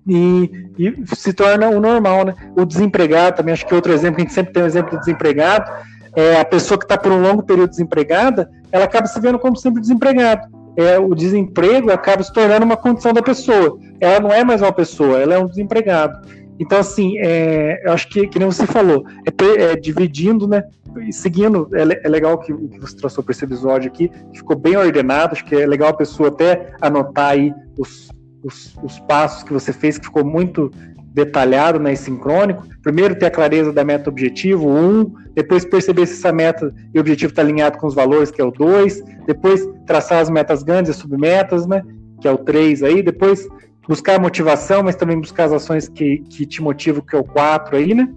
[0.07, 2.35] E, e, se torna o normal, né?
[2.55, 5.71] O desempregado também, acho que outro exemplo, a gente sempre tem um exemplo do desempregado,
[6.15, 9.55] é a pessoa que está por um longo período desempregada, ela acaba se vendo como
[9.55, 13.79] sempre desempregado é, o desemprego acaba se tornando uma condição da pessoa.
[13.99, 16.27] Ela não é mais uma pessoa, ela é um desempregado.
[16.59, 20.63] Então, assim, é, eu acho que, que nem você falou, é, é dividindo, né?
[21.07, 24.75] E seguindo, é, é legal que, que você trouxe para esse episódio aqui, ficou bem
[24.75, 28.09] ordenado, acho que é legal a pessoa até anotar aí os,
[28.43, 30.71] os, os passos que você fez, que ficou muito
[31.13, 32.67] detalhado né, e sincrônico.
[32.81, 37.31] Primeiro, ter a clareza da meta objetivo, um, depois perceber se essa meta e objetivo
[37.31, 40.99] está alinhado com os valores, que é o 2, depois traçar as metas grandes e
[40.99, 41.83] submetas, né,
[42.19, 43.47] que é o 3 aí, depois
[43.87, 47.77] buscar motivação, mas também buscar as ações que, que te motivam, que é o 4
[47.77, 48.09] aí, né,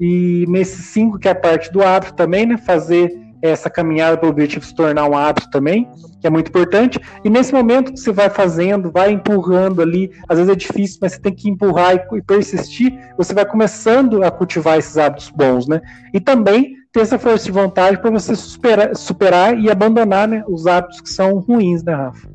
[0.00, 4.26] e nesse 5, que é a parte do hábito também, né, fazer essa caminhada para
[4.26, 5.88] o objetivo se tornar um hábito também,
[6.20, 7.00] que é muito importante.
[7.24, 11.12] E nesse momento que você vai fazendo, vai empurrando ali, às vezes é difícil, mas
[11.12, 15.80] você tem que empurrar e, persistir, você vai começando a cultivar esses hábitos bons, né?
[16.12, 20.66] E também ter essa força de vontade para você superar, superar e abandonar né, os
[20.66, 22.28] hábitos que são ruins, né, Rafa?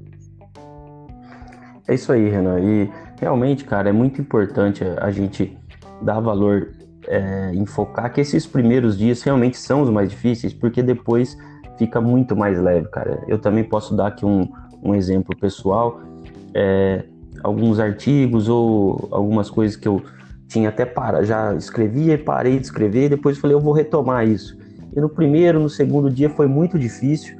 [1.88, 2.60] É isso aí, Renan.
[2.60, 2.90] E
[3.20, 5.58] realmente, cara, é muito importante a gente
[6.02, 6.72] dar valor
[7.08, 11.38] é, enfocar que esses primeiros dias realmente são os mais difíceis, porque depois
[11.78, 13.24] fica muito mais leve, cara.
[13.28, 14.48] Eu também posso dar aqui um,
[14.82, 16.00] um exemplo pessoal,
[16.54, 17.04] é,
[17.44, 20.02] alguns artigos ou algumas coisas que eu
[20.48, 24.28] tinha até para, já escrevia e parei de escrever, e depois falei, eu vou retomar
[24.28, 24.58] isso.
[24.96, 27.38] E no primeiro, no segundo dia foi muito difícil,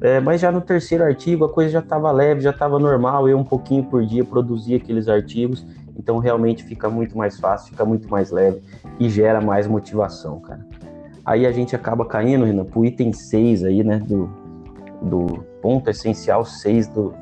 [0.00, 3.38] é, mas já no terceiro artigo a coisa já estava leve, já estava normal, eu
[3.38, 5.64] um pouquinho por dia produzia aqueles artigos
[5.98, 8.62] então realmente fica muito mais fácil, fica muito mais leve
[8.98, 10.64] e gera mais motivação, cara.
[11.24, 14.30] Aí a gente acaba caindo, Renan, pro item 6 aí, né, do,
[15.02, 17.12] do ponto essencial 6 do,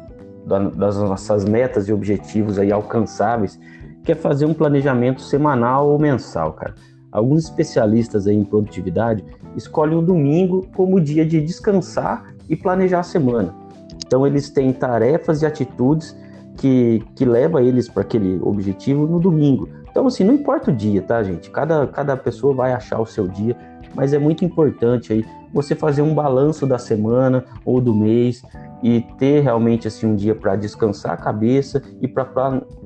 [0.76, 3.58] das nossas metas e objetivos aí alcançáveis,
[4.04, 6.74] que é fazer um planejamento semanal ou mensal, cara.
[7.10, 9.24] Alguns especialistas aí em produtividade
[9.56, 13.54] escolhem o domingo como dia de descansar e planejar a semana.
[14.06, 16.16] Então eles têm tarefas e atitudes
[16.56, 19.68] que, que leva eles para aquele objetivo no domingo.
[19.90, 21.50] Então, assim, não importa o dia, tá, gente?
[21.50, 23.56] Cada, cada pessoa vai achar o seu dia,
[23.94, 28.42] mas é muito importante aí você fazer um balanço da semana ou do mês
[28.82, 32.26] e ter realmente assim um dia para descansar a cabeça e para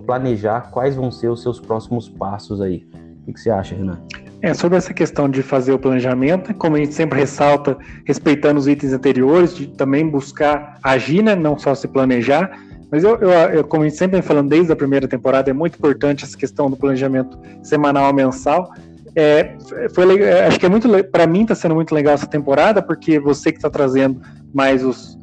[0.06, 2.87] planejar quais vão ser os seus próximos passos aí.
[3.26, 3.98] O que você acha, Renan?
[4.42, 8.66] É, sobre essa questão de fazer o planejamento, como a gente sempre ressalta, respeitando os
[8.66, 12.50] itens anteriores, de também buscar agir, né, não só se planejar,
[12.90, 15.53] mas eu, eu, eu, como a gente sempre vem falando desde a primeira temporada, é
[15.53, 18.72] muito importante essa questão do planejamento semanal mensal.
[19.14, 19.57] É,
[19.94, 23.18] foi, é, acho que é muito para mim está sendo muito legal essa temporada porque
[23.18, 24.20] você que está trazendo
[24.55, 25.18] mais os,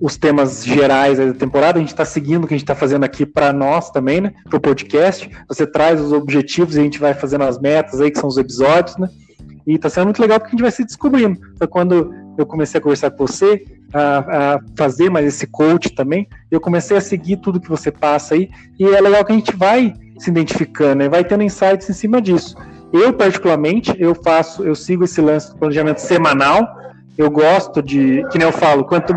[0.00, 3.04] os temas gerais da temporada, a gente está seguindo o que a gente está fazendo
[3.04, 4.32] aqui para nós também, né?
[4.48, 5.30] Para o podcast.
[5.48, 8.36] Você traz os objetivos e a gente vai fazendo as metas aí, que são os
[8.36, 9.08] episódios, né?
[9.66, 11.38] E está sendo muito legal porque a gente vai se descobrindo.
[11.54, 16.28] Então, quando eu comecei a conversar com você, a, a, fazer mais esse coach também,
[16.50, 19.54] eu comecei a seguir tudo que você passa aí, e é legal que a gente
[19.56, 21.08] vai se identificando, né?
[21.08, 22.56] vai tendo insights em cima disso.
[22.92, 26.66] Eu, particularmente, eu faço, eu sigo esse lance do planejamento semanal,
[27.18, 29.14] eu gosto de, que nem eu falo, quanto,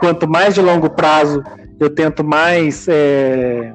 [0.00, 1.42] quanto mais de longo prazo
[1.78, 3.72] eu tento mais, é,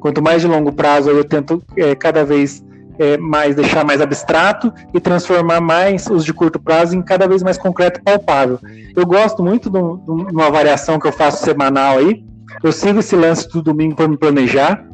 [0.00, 2.64] quanto mais de longo prazo eu tento é, cada vez
[2.98, 7.42] é, mais deixar mais abstrato e transformar mais os de curto prazo em cada vez
[7.42, 8.58] mais concreto e palpável.
[8.94, 12.24] Eu gosto muito de uma variação que eu faço semanal aí.
[12.62, 14.84] Eu sigo esse lance do domingo para me planejar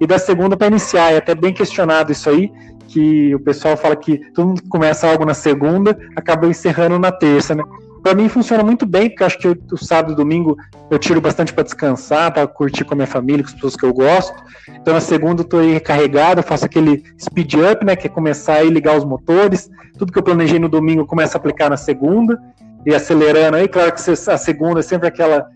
[0.00, 1.12] e da segunda para iniciar.
[1.12, 2.50] É até bem questionado isso aí,
[2.86, 7.54] que o pessoal fala que todo mundo começa algo na segunda, acaba encerrando na terça,
[7.54, 7.62] né?
[8.02, 10.56] Para mim funciona muito bem, porque acho que o sábado e domingo
[10.90, 13.84] eu tiro bastante para descansar, para curtir com a minha família, com as pessoas que
[13.84, 14.34] eu gosto.
[14.80, 18.58] Então na segunda eu tô aí recarregado, faço aquele speed up, né, que é começar
[18.58, 19.70] a ligar os motores.
[19.98, 22.40] Tudo que eu planejei no domingo eu começo a aplicar na segunda
[22.86, 23.68] e acelerando aí.
[23.68, 25.46] Claro que a segunda é sempre aquela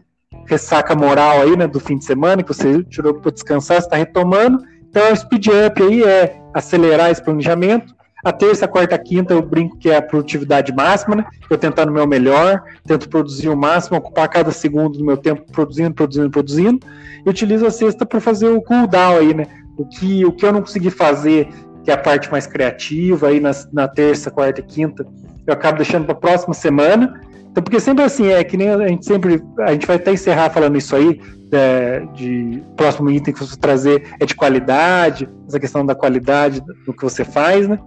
[0.46, 4.58] ressaca moral aí, né, do fim de semana que você tirou para descansar, está retomando.
[4.88, 7.94] Então o speed up aí é acelerar esse planejamento
[8.24, 11.24] a terça, quarta, quinta eu brinco que é a produtividade máxima, né?
[11.50, 15.44] Eu tentar no meu melhor, tento produzir o máximo, ocupar cada segundo do meu tempo
[15.50, 16.86] produzindo, produzindo, produzindo.
[17.24, 19.46] E utilizo a sexta para fazer o cooldown aí, né?
[19.76, 21.48] O que, o que eu não consegui fazer,
[21.84, 25.04] que é a parte mais criativa aí na, na terça, quarta e quinta,
[25.46, 27.20] eu acabo deixando para a próxima semana.
[27.50, 29.42] Então, porque sempre assim, é que nem a gente sempre.
[29.60, 31.20] A gente vai até encerrar falando isso aí,
[31.52, 36.94] é, de próximo item que você trazer é de qualidade, essa questão da qualidade do
[36.94, 37.78] que você faz, né?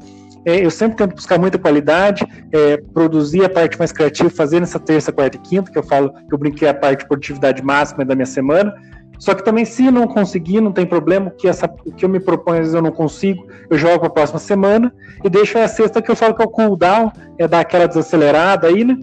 [0.45, 4.79] É, eu sempre tento buscar muita qualidade, é, produzir a parte mais criativa, fazer nessa
[4.79, 8.05] terça, quarta e quinta, que eu falo que eu brinquei a parte de produtividade máxima
[8.05, 8.73] da minha semana.
[9.17, 12.19] Só que também, se não conseguir, não tem problema, que, essa, o que eu me
[12.19, 15.67] proponho, às vezes eu não consigo, eu jogo para a próxima semana e deixo a
[15.67, 18.97] sexta que eu falo que é o cooldown, é dar aquela desacelerada aí, né?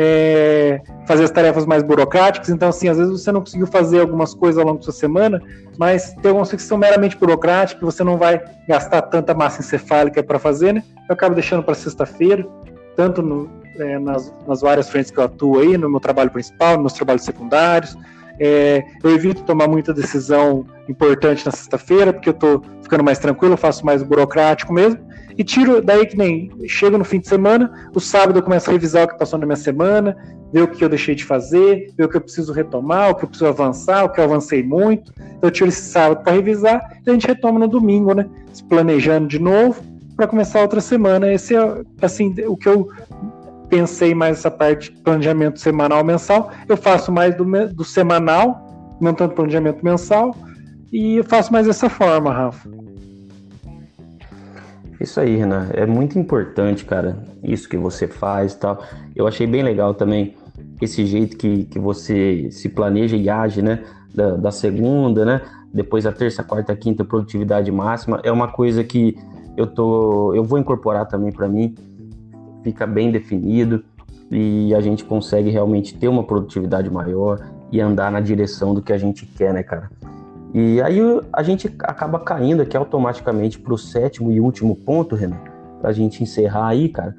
[0.00, 2.48] É, fazer as tarefas mais burocráticas.
[2.50, 5.42] Então, assim, às vezes você não conseguiu fazer algumas coisas ao longo da sua semana,
[5.76, 10.22] mas tem algumas coisas que são meramente burocráticas, você não vai gastar tanta massa encefálica
[10.22, 10.84] para fazer, né?
[11.08, 12.46] Eu acabo deixando para sexta-feira,
[12.94, 16.74] tanto no, é, nas, nas, várias frentes que eu atuo aí, no meu trabalho principal,
[16.74, 17.98] nos meus trabalhos secundários.
[18.38, 23.56] É, eu evito tomar muita decisão importante na sexta-feira, porque eu estou ficando mais tranquilo,
[23.56, 25.07] faço mais burocrático mesmo
[25.38, 28.72] e tiro daí que nem chega no fim de semana, o sábado eu começo a
[28.72, 30.16] revisar o que passou na minha semana,
[30.52, 33.24] ver o que eu deixei de fazer, ver o que eu preciso retomar, o que
[33.24, 35.12] eu preciso avançar, o que eu avancei muito.
[35.16, 38.28] Então, eu tiro esse sábado para revisar e a gente retoma no domingo, né?
[38.52, 39.80] Se planejando de novo
[40.16, 41.32] para começar outra semana.
[41.32, 42.88] Esse é assim o que eu
[43.68, 46.50] pensei mais essa parte de planejamento semanal mensal.
[46.68, 50.34] Eu faço mais do, do semanal, não tanto planejamento mensal,
[50.92, 52.68] e eu faço mais dessa forma, Rafa.
[55.00, 55.68] Isso aí, Renan.
[55.72, 58.82] É muito importante, cara, isso que você faz e tal.
[59.14, 60.34] Eu achei bem legal também
[60.80, 63.84] esse jeito que, que você se planeja e age, né?
[64.14, 65.42] Da, da segunda, né?
[65.72, 68.20] Depois a terça, quarta, quinta, produtividade máxima.
[68.24, 69.16] É uma coisa que
[69.56, 70.34] eu tô.
[70.34, 71.74] Eu vou incorporar também para mim.
[72.64, 73.84] Fica bem definido
[74.30, 78.92] e a gente consegue realmente ter uma produtividade maior e andar na direção do que
[78.92, 79.90] a gente quer, né, cara?
[80.54, 80.98] E aí
[81.32, 85.38] a gente acaba caindo aqui automaticamente para o sétimo e último ponto, Renan,
[85.80, 87.14] para a gente encerrar aí, cara,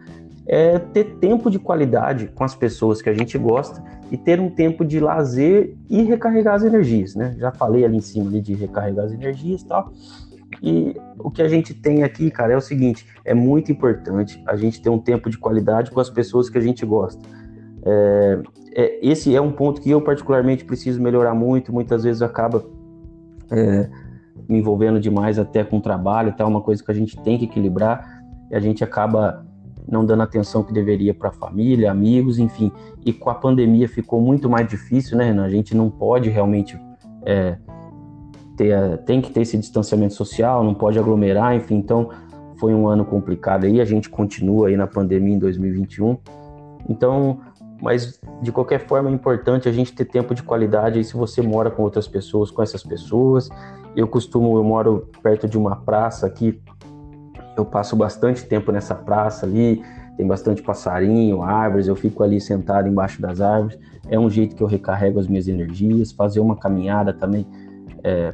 [0.48, 4.50] é ter tempo de qualidade com as pessoas que a gente gosta e ter um
[4.50, 7.36] tempo de lazer e recarregar as energias, né?
[7.38, 9.94] Já falei ali em cima ali de recarregar as energias e tal.
[10.64, 14.56] E o que a gente tem aqui, cara, é o seguinte: é muito importante a
[14.56, 17.22] gente ter um tempo de qualidade com as pessoas que a gente gosta.
[17.86, 18.40] É,
[18.74, 21.72] é, esse é um ponto que eu particularmente preciso melhorar muito.
[21.72, 22.66] Muitas vezes acaba
[23.52, 23.90] é,
[24.48, 26.46] me envolvendo demais até com o trabalho, tá?
[26.46, 29.46] Uma coisa que a gente tem que equilibrar e a gente acaba
[29.88, 32.72] não dando atenção que deveria para a família, amigos, enfim.
[33.06, 35.44] E com a pandemia ficou muito mais difícil, né, Renan?
[35.44, 36.80] A gente não pode realmente
[37.26, 37.58] é,
[38.56, 41.76] ter, tem que ter esse distanciamento social, não pode aglomerar, enfim.
[41.76, 42.10] Então
[42.58, 43.82] foi um ano complicado aí.
[43.82, 46.18] A gente continua aí na pandemia em 2021.
[46.88, 47.40] Então
[47.82, 51.42] mas de qualquer forma é importante a gente ter tempo de qualidade aí se você
[51.42, 53.50] mora com outras pessoas, com essas pessoas.
[53.96, 56.62] Eu costumo, eu moro perto de uma praça aqui,
[57.58, 59.82] eu passo bastante tempo nessa praça ali,
[60.18, 63.80] tem bastante passarinho, árvores, eu fico ali sentado embaixo das árvores.
[64.10, 67.48] É um jeito que eu recarrego as minhas energias, fazer uma caminhada também
[68.04, 68.34] é,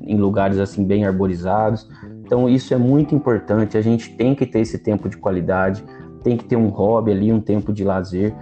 [0.00, 1.88] em lugares assim bem arborizados.
[2.24, 5.84] Então isso é muito importante, a gente tem que ter esse tempo de qualidade,
[6.22, 8.34] tem que ter um hobby ali, um tempo de lazer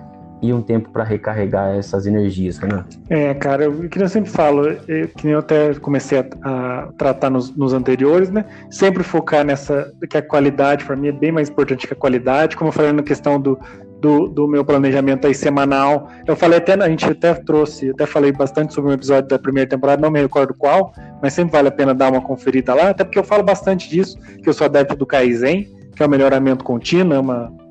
[0.42, 2.84] e um tempo para recarregar essas energias, né?
[3.08, 7.30] É, cara, o que eu sempre falo, eu, que eu até comecei a, a tratar
[7.30, 8.44] nos, nos, anteriores, né?
[8.70, 12.56] Sempre focar nessa, que a qualidade para mim é bem mais importante que a qualidade,
[12.56, 13.58] como eu falei na questão do,
[14.00, 16.10] do, do, meu planejamento aí semanal.
[16.26, 19.68] Eu falei até, a gente até trouxe, até falei bastante sobre um episódio da primeira
[19.68, 20.92] temporada, não me recordo qual,
[21.22, 24.18] mas sempre vale a pena dar uma conferida lá, até porque eu falo bastante disso,
[24.42, 27.63] que eu sou adepto do Kaizen, que é o melhoramento contínuo, é uma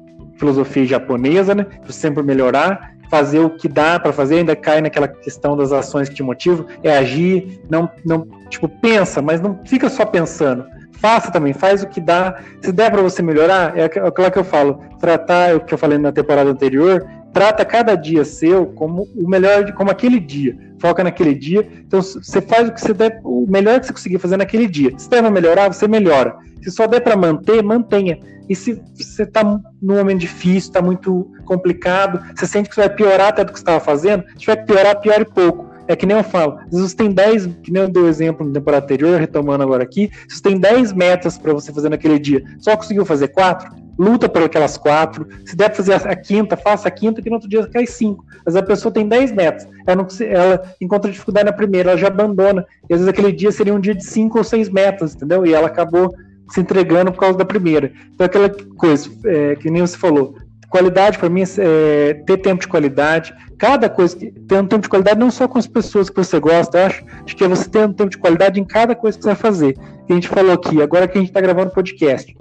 [0.44, 1.64] filosofia japonesa, né?
[1.64, 6.10] Pra sempre melhorar, fazer o que dá para fazer, ainda cai naquela questão das ações
[6.10, 10.66] que te motivam, é agir, não, não, tipo, pensa, mas não fica só pensando.
[11.00, 12.36] Faça também, faz o que dá.
[12.62, 15.78] Se der para você melhorar, é aquilo que eu falo, tratar, é o que eu
[15.78, 20.58] falei na temporada anterior, trata cada dia seu como o melhor, como aquele dia.
[20.80, 21.68] Foca naquele dia.
[21.86, 24.92] Então, você faz o que você der, o melhor que você conseguir fazer naquele dia.
[24.98, 26.36] Se der para melhorar, você melhora.
[26.64, 28.20] Se só der para manter, mantenha.
[28.50, 32.90] E se você está num momento difícil, está muito complicado, você sente que você vai
[32.90, 35.72] piorar até do que você estava fazendo, se tiver que piorar, piore pouco.
[35.88, 38.48] É que nem eu falo, vezes você tem 10, que nem eu dei o exemplo
[38.48, 42.18] na temporada anterior, retomando agora aqui, se você tem 10 metas para você fazer naquele
[42.18, 45.28] dia, só conseguiu fazer 4, luta por aquelas 4.
[45.46, 48.24] Se der para fazer a quinta, faça a quinta, que no outro dia cai 5.
[48.46, 52.08] Mas a pessoa tem 10 metas, ela, não, ela encontra dificuldade na primeira, ela já
[52.08, 52.66] abandona.
[52.90, 55.46] E às vezes aquele dia seria um dia de 5 ou 6 metas, entendeu?
[55.46, 56.14] E ela acabou
[56.54, 57.92] se entregando por causa da primeira.
[58.14, 60.36] Então, aquela coisa é, que nem você falou,
[60.70, 63.34] qualidade para mim é ter tempo de qualidade.
[63.58, 66.86] Cada coisa, ter um tempo de qualidade não só com as pessoas que você gosta,
[66.86, 69.30] acho, acho que é você ter um tempo de qualidade em cada coisa que você
[69.30, 69.76] vai fazer.
[70.08, 72.36] a gente falou aqui, agora que a gente está gravando podcast.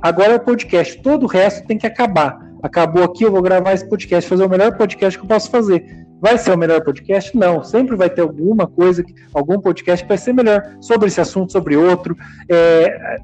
[0.00, 2.38] Agora é o podcast, todo o resto tem que acabar.
[2.62, 5.84] Acabou aqui, eu vou gravar esse podcast, fazer o melhor podcast que eu posso fazer.
[6.20, 7.36] Vai ser o melhor podcast?
[7.36, 7.62] Não.
[7.62, 11.76] Sempre vai ter alguma coisa, algum podcast que vai ser melhor sobre esse assunto, sobre
[11.76, 12.16] outro.
[12.48, 13.18] É,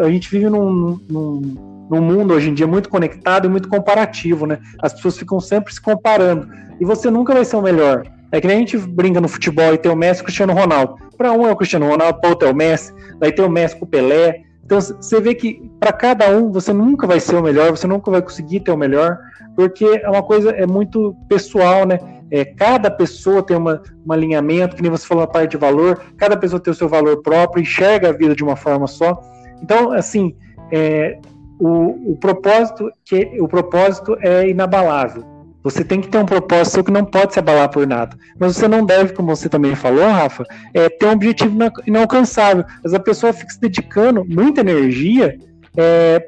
[0.00, 4.46] a gente vive num, num, num, mundo hoje em dia muito conectado e muito comparativo,
[4.46, 4.58] né?
[4.80, 6.48] As pessoas ficam sempre se comparando.
[6.80, 8.06] E você nunca vai ser o melhor.
[8.30, 10.52] É que nem a gente brinca no futebol e tem o Messi e o Cristiano
[10.52, 10.96] Ronaldo.
[11.16, 13.76] Para um é o Cristiano Ronaldo, para outro é o Messi, daí tem o Messi
[13.76, 14.42] com o Pelé.
[14.64, 18.10] Então você vê que para cada um você nunca vai ser o melhor, você nunca
[18.10, 19.16] vai conseguir ter o melhor,
[19.54, 21.98] porque é uma coisa é muito pessoal, né?
[22.30, 26.00] É, cada pessoa tem uma, um alinhamento, que nem você falou na parte de valor,
[26.16, 29.20] cada pessoa tem o seu valor próprio, enxerga a vida de uma forma só.
[29.62, 30.34] Então, assim,
[30.72, 31.18] é,
[31.58, 35.24] o, o, propósito que o propósito é inabalável.
[35.62, 38.16] Você tem que ter um propósito que não pode se abalar por nada.
[38.38, 42.64] Mas você não deve, como você também falou, Rafa, é, ter um objetivo inalcançável.
[42.84, 45.36] Mas a pessoa fica se dedicando muita energia
[45.76, 46.24] é,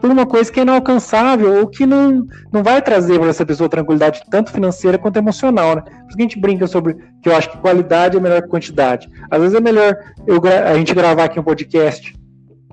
[0.00, 3.68] por uma coisa que é inalcançável ou que não, não vai trazer para essa pessoa
[3.68, 5.82] tranquilidade tanto financeira quanto emocional, né?
[5.82, 9.08] Por que a gente brinca sobre que eu acho que qualidade é melhor que quantidade.
[9.30, 12.14] Às vezes é melhor eu, a gente gravar aqui um podcast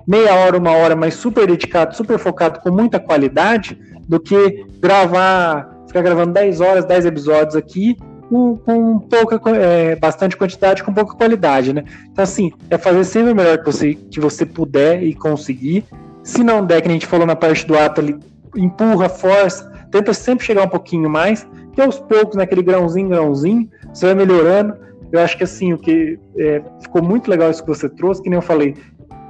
[0.06, 5.68] meia hora, uma hora, mas super dedicado, super focado, com muita qualidade, do que gravar,
[5.86, 7.94] ficar gravando 10 horas, 10 episódios aqui
[8.28, 11.84] com, com pouca, é, bastante quantidade, com pouca qualidade, né?
[12.10, 15.84] Então, assim, é fazer sempre o melhor que você, que você puder e conseguir,
[16.28, 18.14] se não der, que a gente falou na parte do ato ali,
[18.54, 24.06] empurra, força, tenta sempre chegar um pouquinho mais, que aos poucos, naquele grãozinho, grãozinho, você
[24.06, 24.74] vai melhorando.
[25.10, 28.28] Eu acho que assim, o que é, ficou muito legal isso que você trouxe, que
[28.28, 28.76] nem eu falei,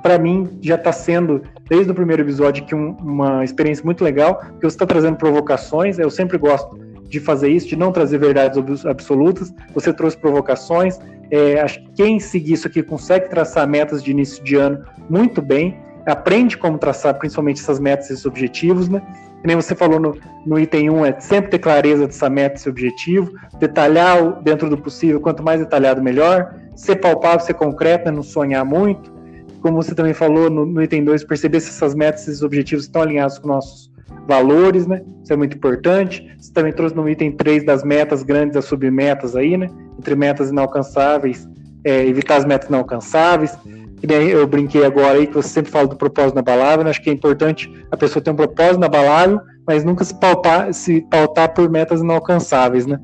[0.03, 4.35] para mim já está sendo, desde o primeiro episódio, que um, uma experiência muito legal,
[4.35, 6.77] porque você está trazendo provocações, eu sempre gosto
[7.09, 10.99] de fazer isso, de não trazer verdades absolutas, você trouxe provocações,
[11.31, 15.41] é, acho que quem seguir isso aqui consegue traçar metas de início de ano muito
[15.41, 15.79] bem,
[16.11, 19.03] aprende como traçar principalmente essas metas e esses objetivos, né?
[19.41, 22.59] Que nem você falou no, no item 1, é sempre ter clareza dessa meta e
[22.59, 28.11] esse objetivo, detalhar dentro do possível, quanto mais detalhado, melhor, ser palpável, ser concreto, né?
[28.11, 29.13] não sonhar muito.
[29.61, 32.85] Como você também falou no, no item 2, perceber se essas metas e esses objetivos
[32.85, 33.91] estão alinhados com nossos
[34.27, 35.03] valores, né?
[35.23, 36.27] Isso é muito importante.
[36.39, 39.69] Você também trouxe no item 3 das metas grandes as submetas aí, né?
[39.99, 41.49] Entre metas inalcançáveis,
[41.85, 43.57] é, evitar as metas inalcançáveis
[44.03, 46.91] eu brinquei agora aí, que você sempre fala do propósito na palavra, né?
[46.91, 50.73] acho que é importante a pessoa ter um propósito na palavra, mas nunca se pautar,
[50.73, 52.99] se pautar por metas inalcançáveis, né?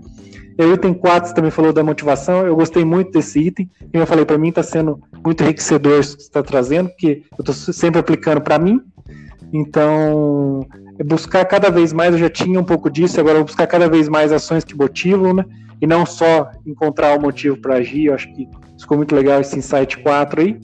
[0.56, 4.02] E o item 4, você também falou da motivação, eu gostei muito desse item, como
[4.02, 7.42] eu falei, para mim está sendo muito enriquecedor isso que você está trazendo, porque eu
[7.42, 8.80] estou sempre aplicando para mim,
[9.52, 10.64] então
[10.98, 13.66] é buscar cada vez mais, eu já tinha um pouco disso, agora eu vou buscar
[13.66, 15.44] cada vez mais ações que motivam, né?
[15.80, 18.48] E não só encontrar o motivo para agir, eu acho que
[18.78, 20.60] ficou muito legal esse insight 4 aí.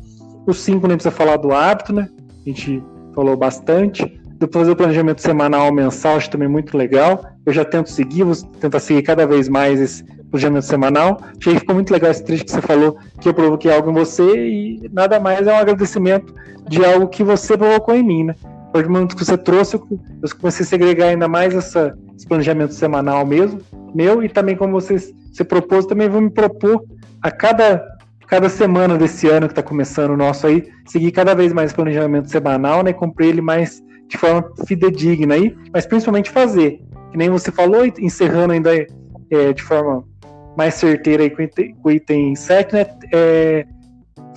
[0.47, 2.09] O 5 nem precisa falar do hábito, né?
[2.45, 2.82] A gente
[3.14, 4.20] falou bastante.
[4.38, 7.22] Depois o planejamento semanal mensal, acho também muito legal.
[7.45, 11.20] Eu já tento seguir, vou tentar seguir cada vez mais esse planejamento semanal.
[11.38, 13.95] Achei que ficou muito legal esse trecho que você falou, que eu provoquei algo em
[13.95, 16.34] você e nada mais é um agradecimento
[16.68, 18.34] de algo que você provocou em mim, né?
[18.45, 19.82] A partir do momento que você trouxe, eu
[20.41, 23.61] comecei a segregar ainda mais essa, esse planejamento semanal mesmo,
[23.93, 26.84] meu, e também como você se propôs, também vou me propor
[27.20, 27.84] a cada,
[28.31, 32.31] cada semana desse ano que está começando o nosso aí, seguir cada vez mais planejamento
[32.31, 32.93] semanal, né?
[32.93, 36.81] Cumprir ele mais de forma fidedigna aí, mas principalmente fazer.
[37.11, 38.70] Que nem você falou, encerrando ainda
[39.31, 40.05] é, de forma
[40.57, 42.87] mais certeira aí com o item, com o item 7, né?
[43.12, 43.66] É,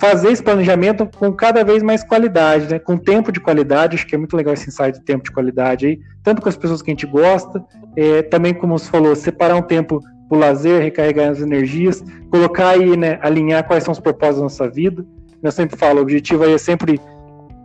[0.00, 2.80] fazer esse planejamento com cada vez mais qualidade, né?
[2.80, 5.86] Com tempo de qualidade, acho que é muito legal esse insight de tempo de qualidade
[5.86, 7.64] aí, tanto com as pessoas que a gente gosta,
[7.96, 10.00] é, também como você falou, separar um tempo
[10.34, 14.68] o lazer, recarregar as energias, colocar aí, né, alinhar quais são os propósitos da nossa
[14.68, 15.04] vida.
[15.42, 17.00] Eu sempre falo, o objetivo aí é sempre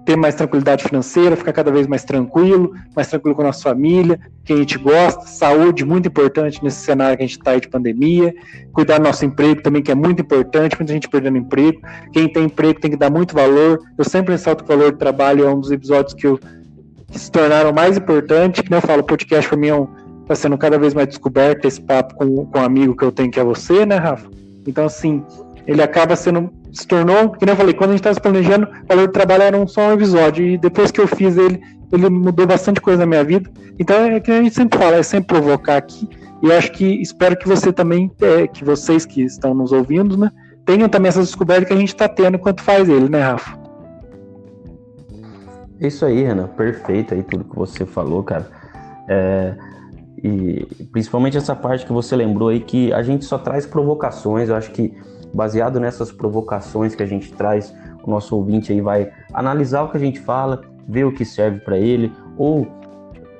[0.10, 4.20] ter mais tranquilidade financeira, ficar cada vez mais tranquilo, mais tranquilo com a nossa família,
[4.44, 7.68] que a gente gosta, saúde muito importante nesse cenário que a gente está aí de
[7.68, 8.34] pandemia,
[8.74, 11.80] cuidar do nosso emprego também, que é muito importante, muita gente perdendo emprego,
[12.12, 14.98] quem tem emprego tem que dar muito valor, eu sempre ressalto que o valor do
[14.98, 16.40] trabalho é um dos episódios que, eu,
[17.12, 19.88] que se tornaram mais importantes, que eu falo, o podcast para mim é um,
[20.30, 23.32] tá sendo cada vez mais descoberto esse papo com, com um amigo que eu tenho
[23.32, 24.30] que é você, né, Rafa?
[24.68, 25.24] Então, assim,
[25.66, 26.52] ele acaba sendo.
[26.72, 29.12] Se tornou, que nem eu falei, quando a gente estava se planejando, o valor do
[29.12, 30.46] trabalho era um, só um episódio.
[30.46, 31.60] E depois que eu fiz ele,
[31.92, 33.50] ele mudou bastante coisa na minha vida.
[33.80, 36.08] Então é que a gente sempre fala, é sempre provocar aqui.
[36.44, 40.16] E eu acho que espero que você também, é, que vocês que estão nos ouvindo,
[40.16, 40.32] né,
[40.64, 43.58] tenham também essas descobertas que a gente está tendo enquanto faz ele, né, Rafa?
[45.80, 48.48] Isso aí, Renan, perfeito aí tudo que você falou, cara.
[49.08, 49.56] É,
[50.24, 54.50] e principalmente essa parte que você lembrou aí, que a gente só traz provocações.
[54.50, 54.94] Eu acho que
[55.34, 59.98] baseado nessas provocações que a gente traz, o nosso ouvinte aí vai analisar o que
[59.98, 62.68] a gente fala, ver o que serve para ele, ou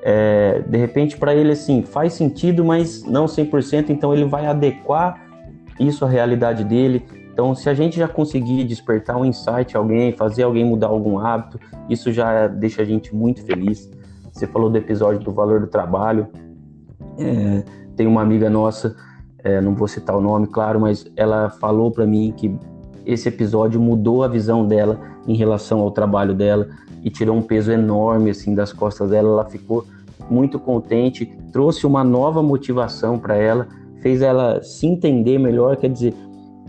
[0.02, 5.20] é, de repente para ele assim faz sentido, mas não 100%, então ele vai adequar
[5.78, 7.04] isso à realidade dele.
[7.32, 11.58] Então, se a gente já conseguir despertar um insight alguém, fazer alguém mudar algum hábito,
[11.88, 13.90] isso já deixa a gente muito feliz.
[14.30, 16.28] Você falou do episódio do valor do trabalho,
[17.20, 17.64] é,
[17.96, 18.96] tem uma amiga nossa,
[19.42, 22.54] é, não vou citar o nome, claro, mas ela falou para mim que
[23.04, 26.68] esse episódio mudou a visão dela em relação ao trabalho dela
[27.02, 29.28] e tirou um peso enorme assim das costas dela.
[29.28, 29.86] Ela ficou
[30.30, 33.66] muito contente, trouxe uma nova motivação para ela,
[34.00, 35.76] fez ela se entender melhor.
[35.76, 36.14] Quer dizer,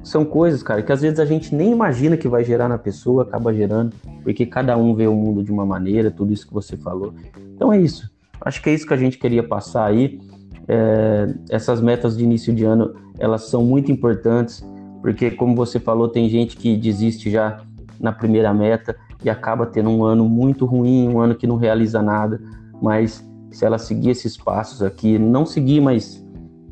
[0.03, 3.23] são coisas, cara, que às vezes a gente nem imagina que vai gerar na pessoa,
[3.23, 3.93] acaba gerando,
[4.23, 7.13] porque cada um vê o mundo de uma maneira, tudo isso que você falou.
[7.55, 8.09] Então é isso.
[8.39, 10.19] Acho que é isso que a gente queria passar aí.
[10.67, 14.63] É, essas metas de início de ano elas são muito importantes
[15.01, 17.61] porque como você falou tem gente que desiste já
[17.99, 22.01] na primeira meta e acaba tendo um ano muito ruim um ano que não realiza
[22.01, 22.39] nada.
[22.81, 26.25] Mas se ela seguir esses passos aqui não seguir mas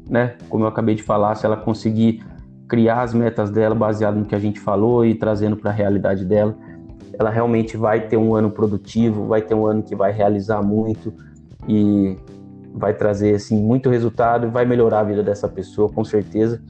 [0.09, 2.23] né como eu acabei de falar se ela conseguir
[2.67, 6.23] criar as metas dela baseado no que a gente falou e trazendo para a realidade
[6.23, 6.55] dela
[7.19, 11.13] ela realmente vai ter um ano produtivo vai ter um ano que vai realizar muito
[11.67, 12.15] e
[12.73, 16.61] vai trazer assim muito resultado vai melhorar a vida dessa pessoa com certeza.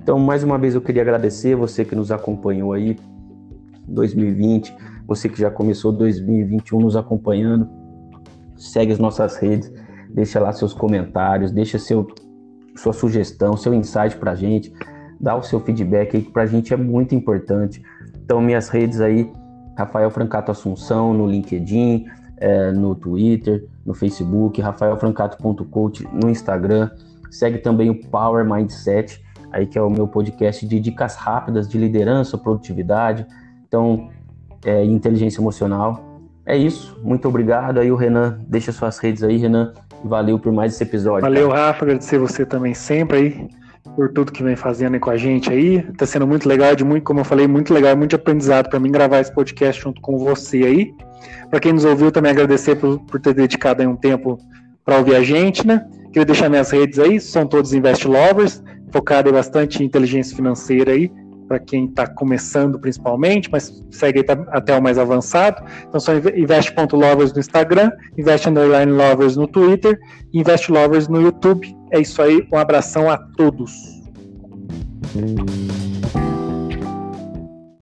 [0.00, 2.96] Então, mais uma vez eu queria agradecer você que nos acompanhou aí
[3.88, 4.74] 2020,
[5.06, 7.68] você que já começou 2021 nos acompanhando.
[8.56, 9.72] Segue as nossas redes,
[10.10, 12.06] deixa lá seus comentários, deixa seu
[12.76, 14.72] sua sugestão, seu insight pra gente,
[15.18, 17.82] dá o seu feedback aí que pra gente é muito importante.
[18.22, 19.30] Então, minhas redes aí,
[19.76, 22.06] Rafael Francato Assunção no LinkedIn,
[22.38, 26.90] é, no Twitter, no Facebook, rafaelfrancato.coach no Instagram.
[27.30, 31.78] Segue também o Power Mindset, aí que é o meu podcast de dicas rápidas de
[31.78, 33.26] liderança, produtividade,
[33.66, 34.08] então
[34.64, 36.20] é, inteligência emocional.
[36.44, 37.78] É isso, muito obrigado.
[37.78, 39.72] Aí o Renan, deixa suas redes aí, Renan.
[40.04, 41.22] Valeu por mais esse episódio.
[41.22, 41.66] Valeu, cara.
[41.68, 43.48] Rafa, agradecer você também sempre aí
[43.96, 45.82] por tudo que vem fazendo aí com a gente aí.
[45.94, 48.90] Tá sendo muito legal, de muito, como eu falei, muito legal, muito aprendizado para mim
[48.90, 50.94] gravar esse podcast junto com você aí.
[51.50, 54.38] Para quem nos ouviu, também agradecer por, por ter dedicado aí um tempo
[54.84, 55.86] para ouvir a gente, né?
[56.06, 61.10] Queria deixar minhas redes aí, são todos Invest Lovers, focado bastante em inteligência financeira aí,
[61.46, 65.62] para quem está começando principalmente, mas segue até o mais avançado.
[65.88, 69.98] Então são invest.lovers no Instagram, invest underline lovers no Twitter,
[70.32, 71.76] invest lovers no YouTube.
[71.92, 73.72] É isso aí, um abração a todos.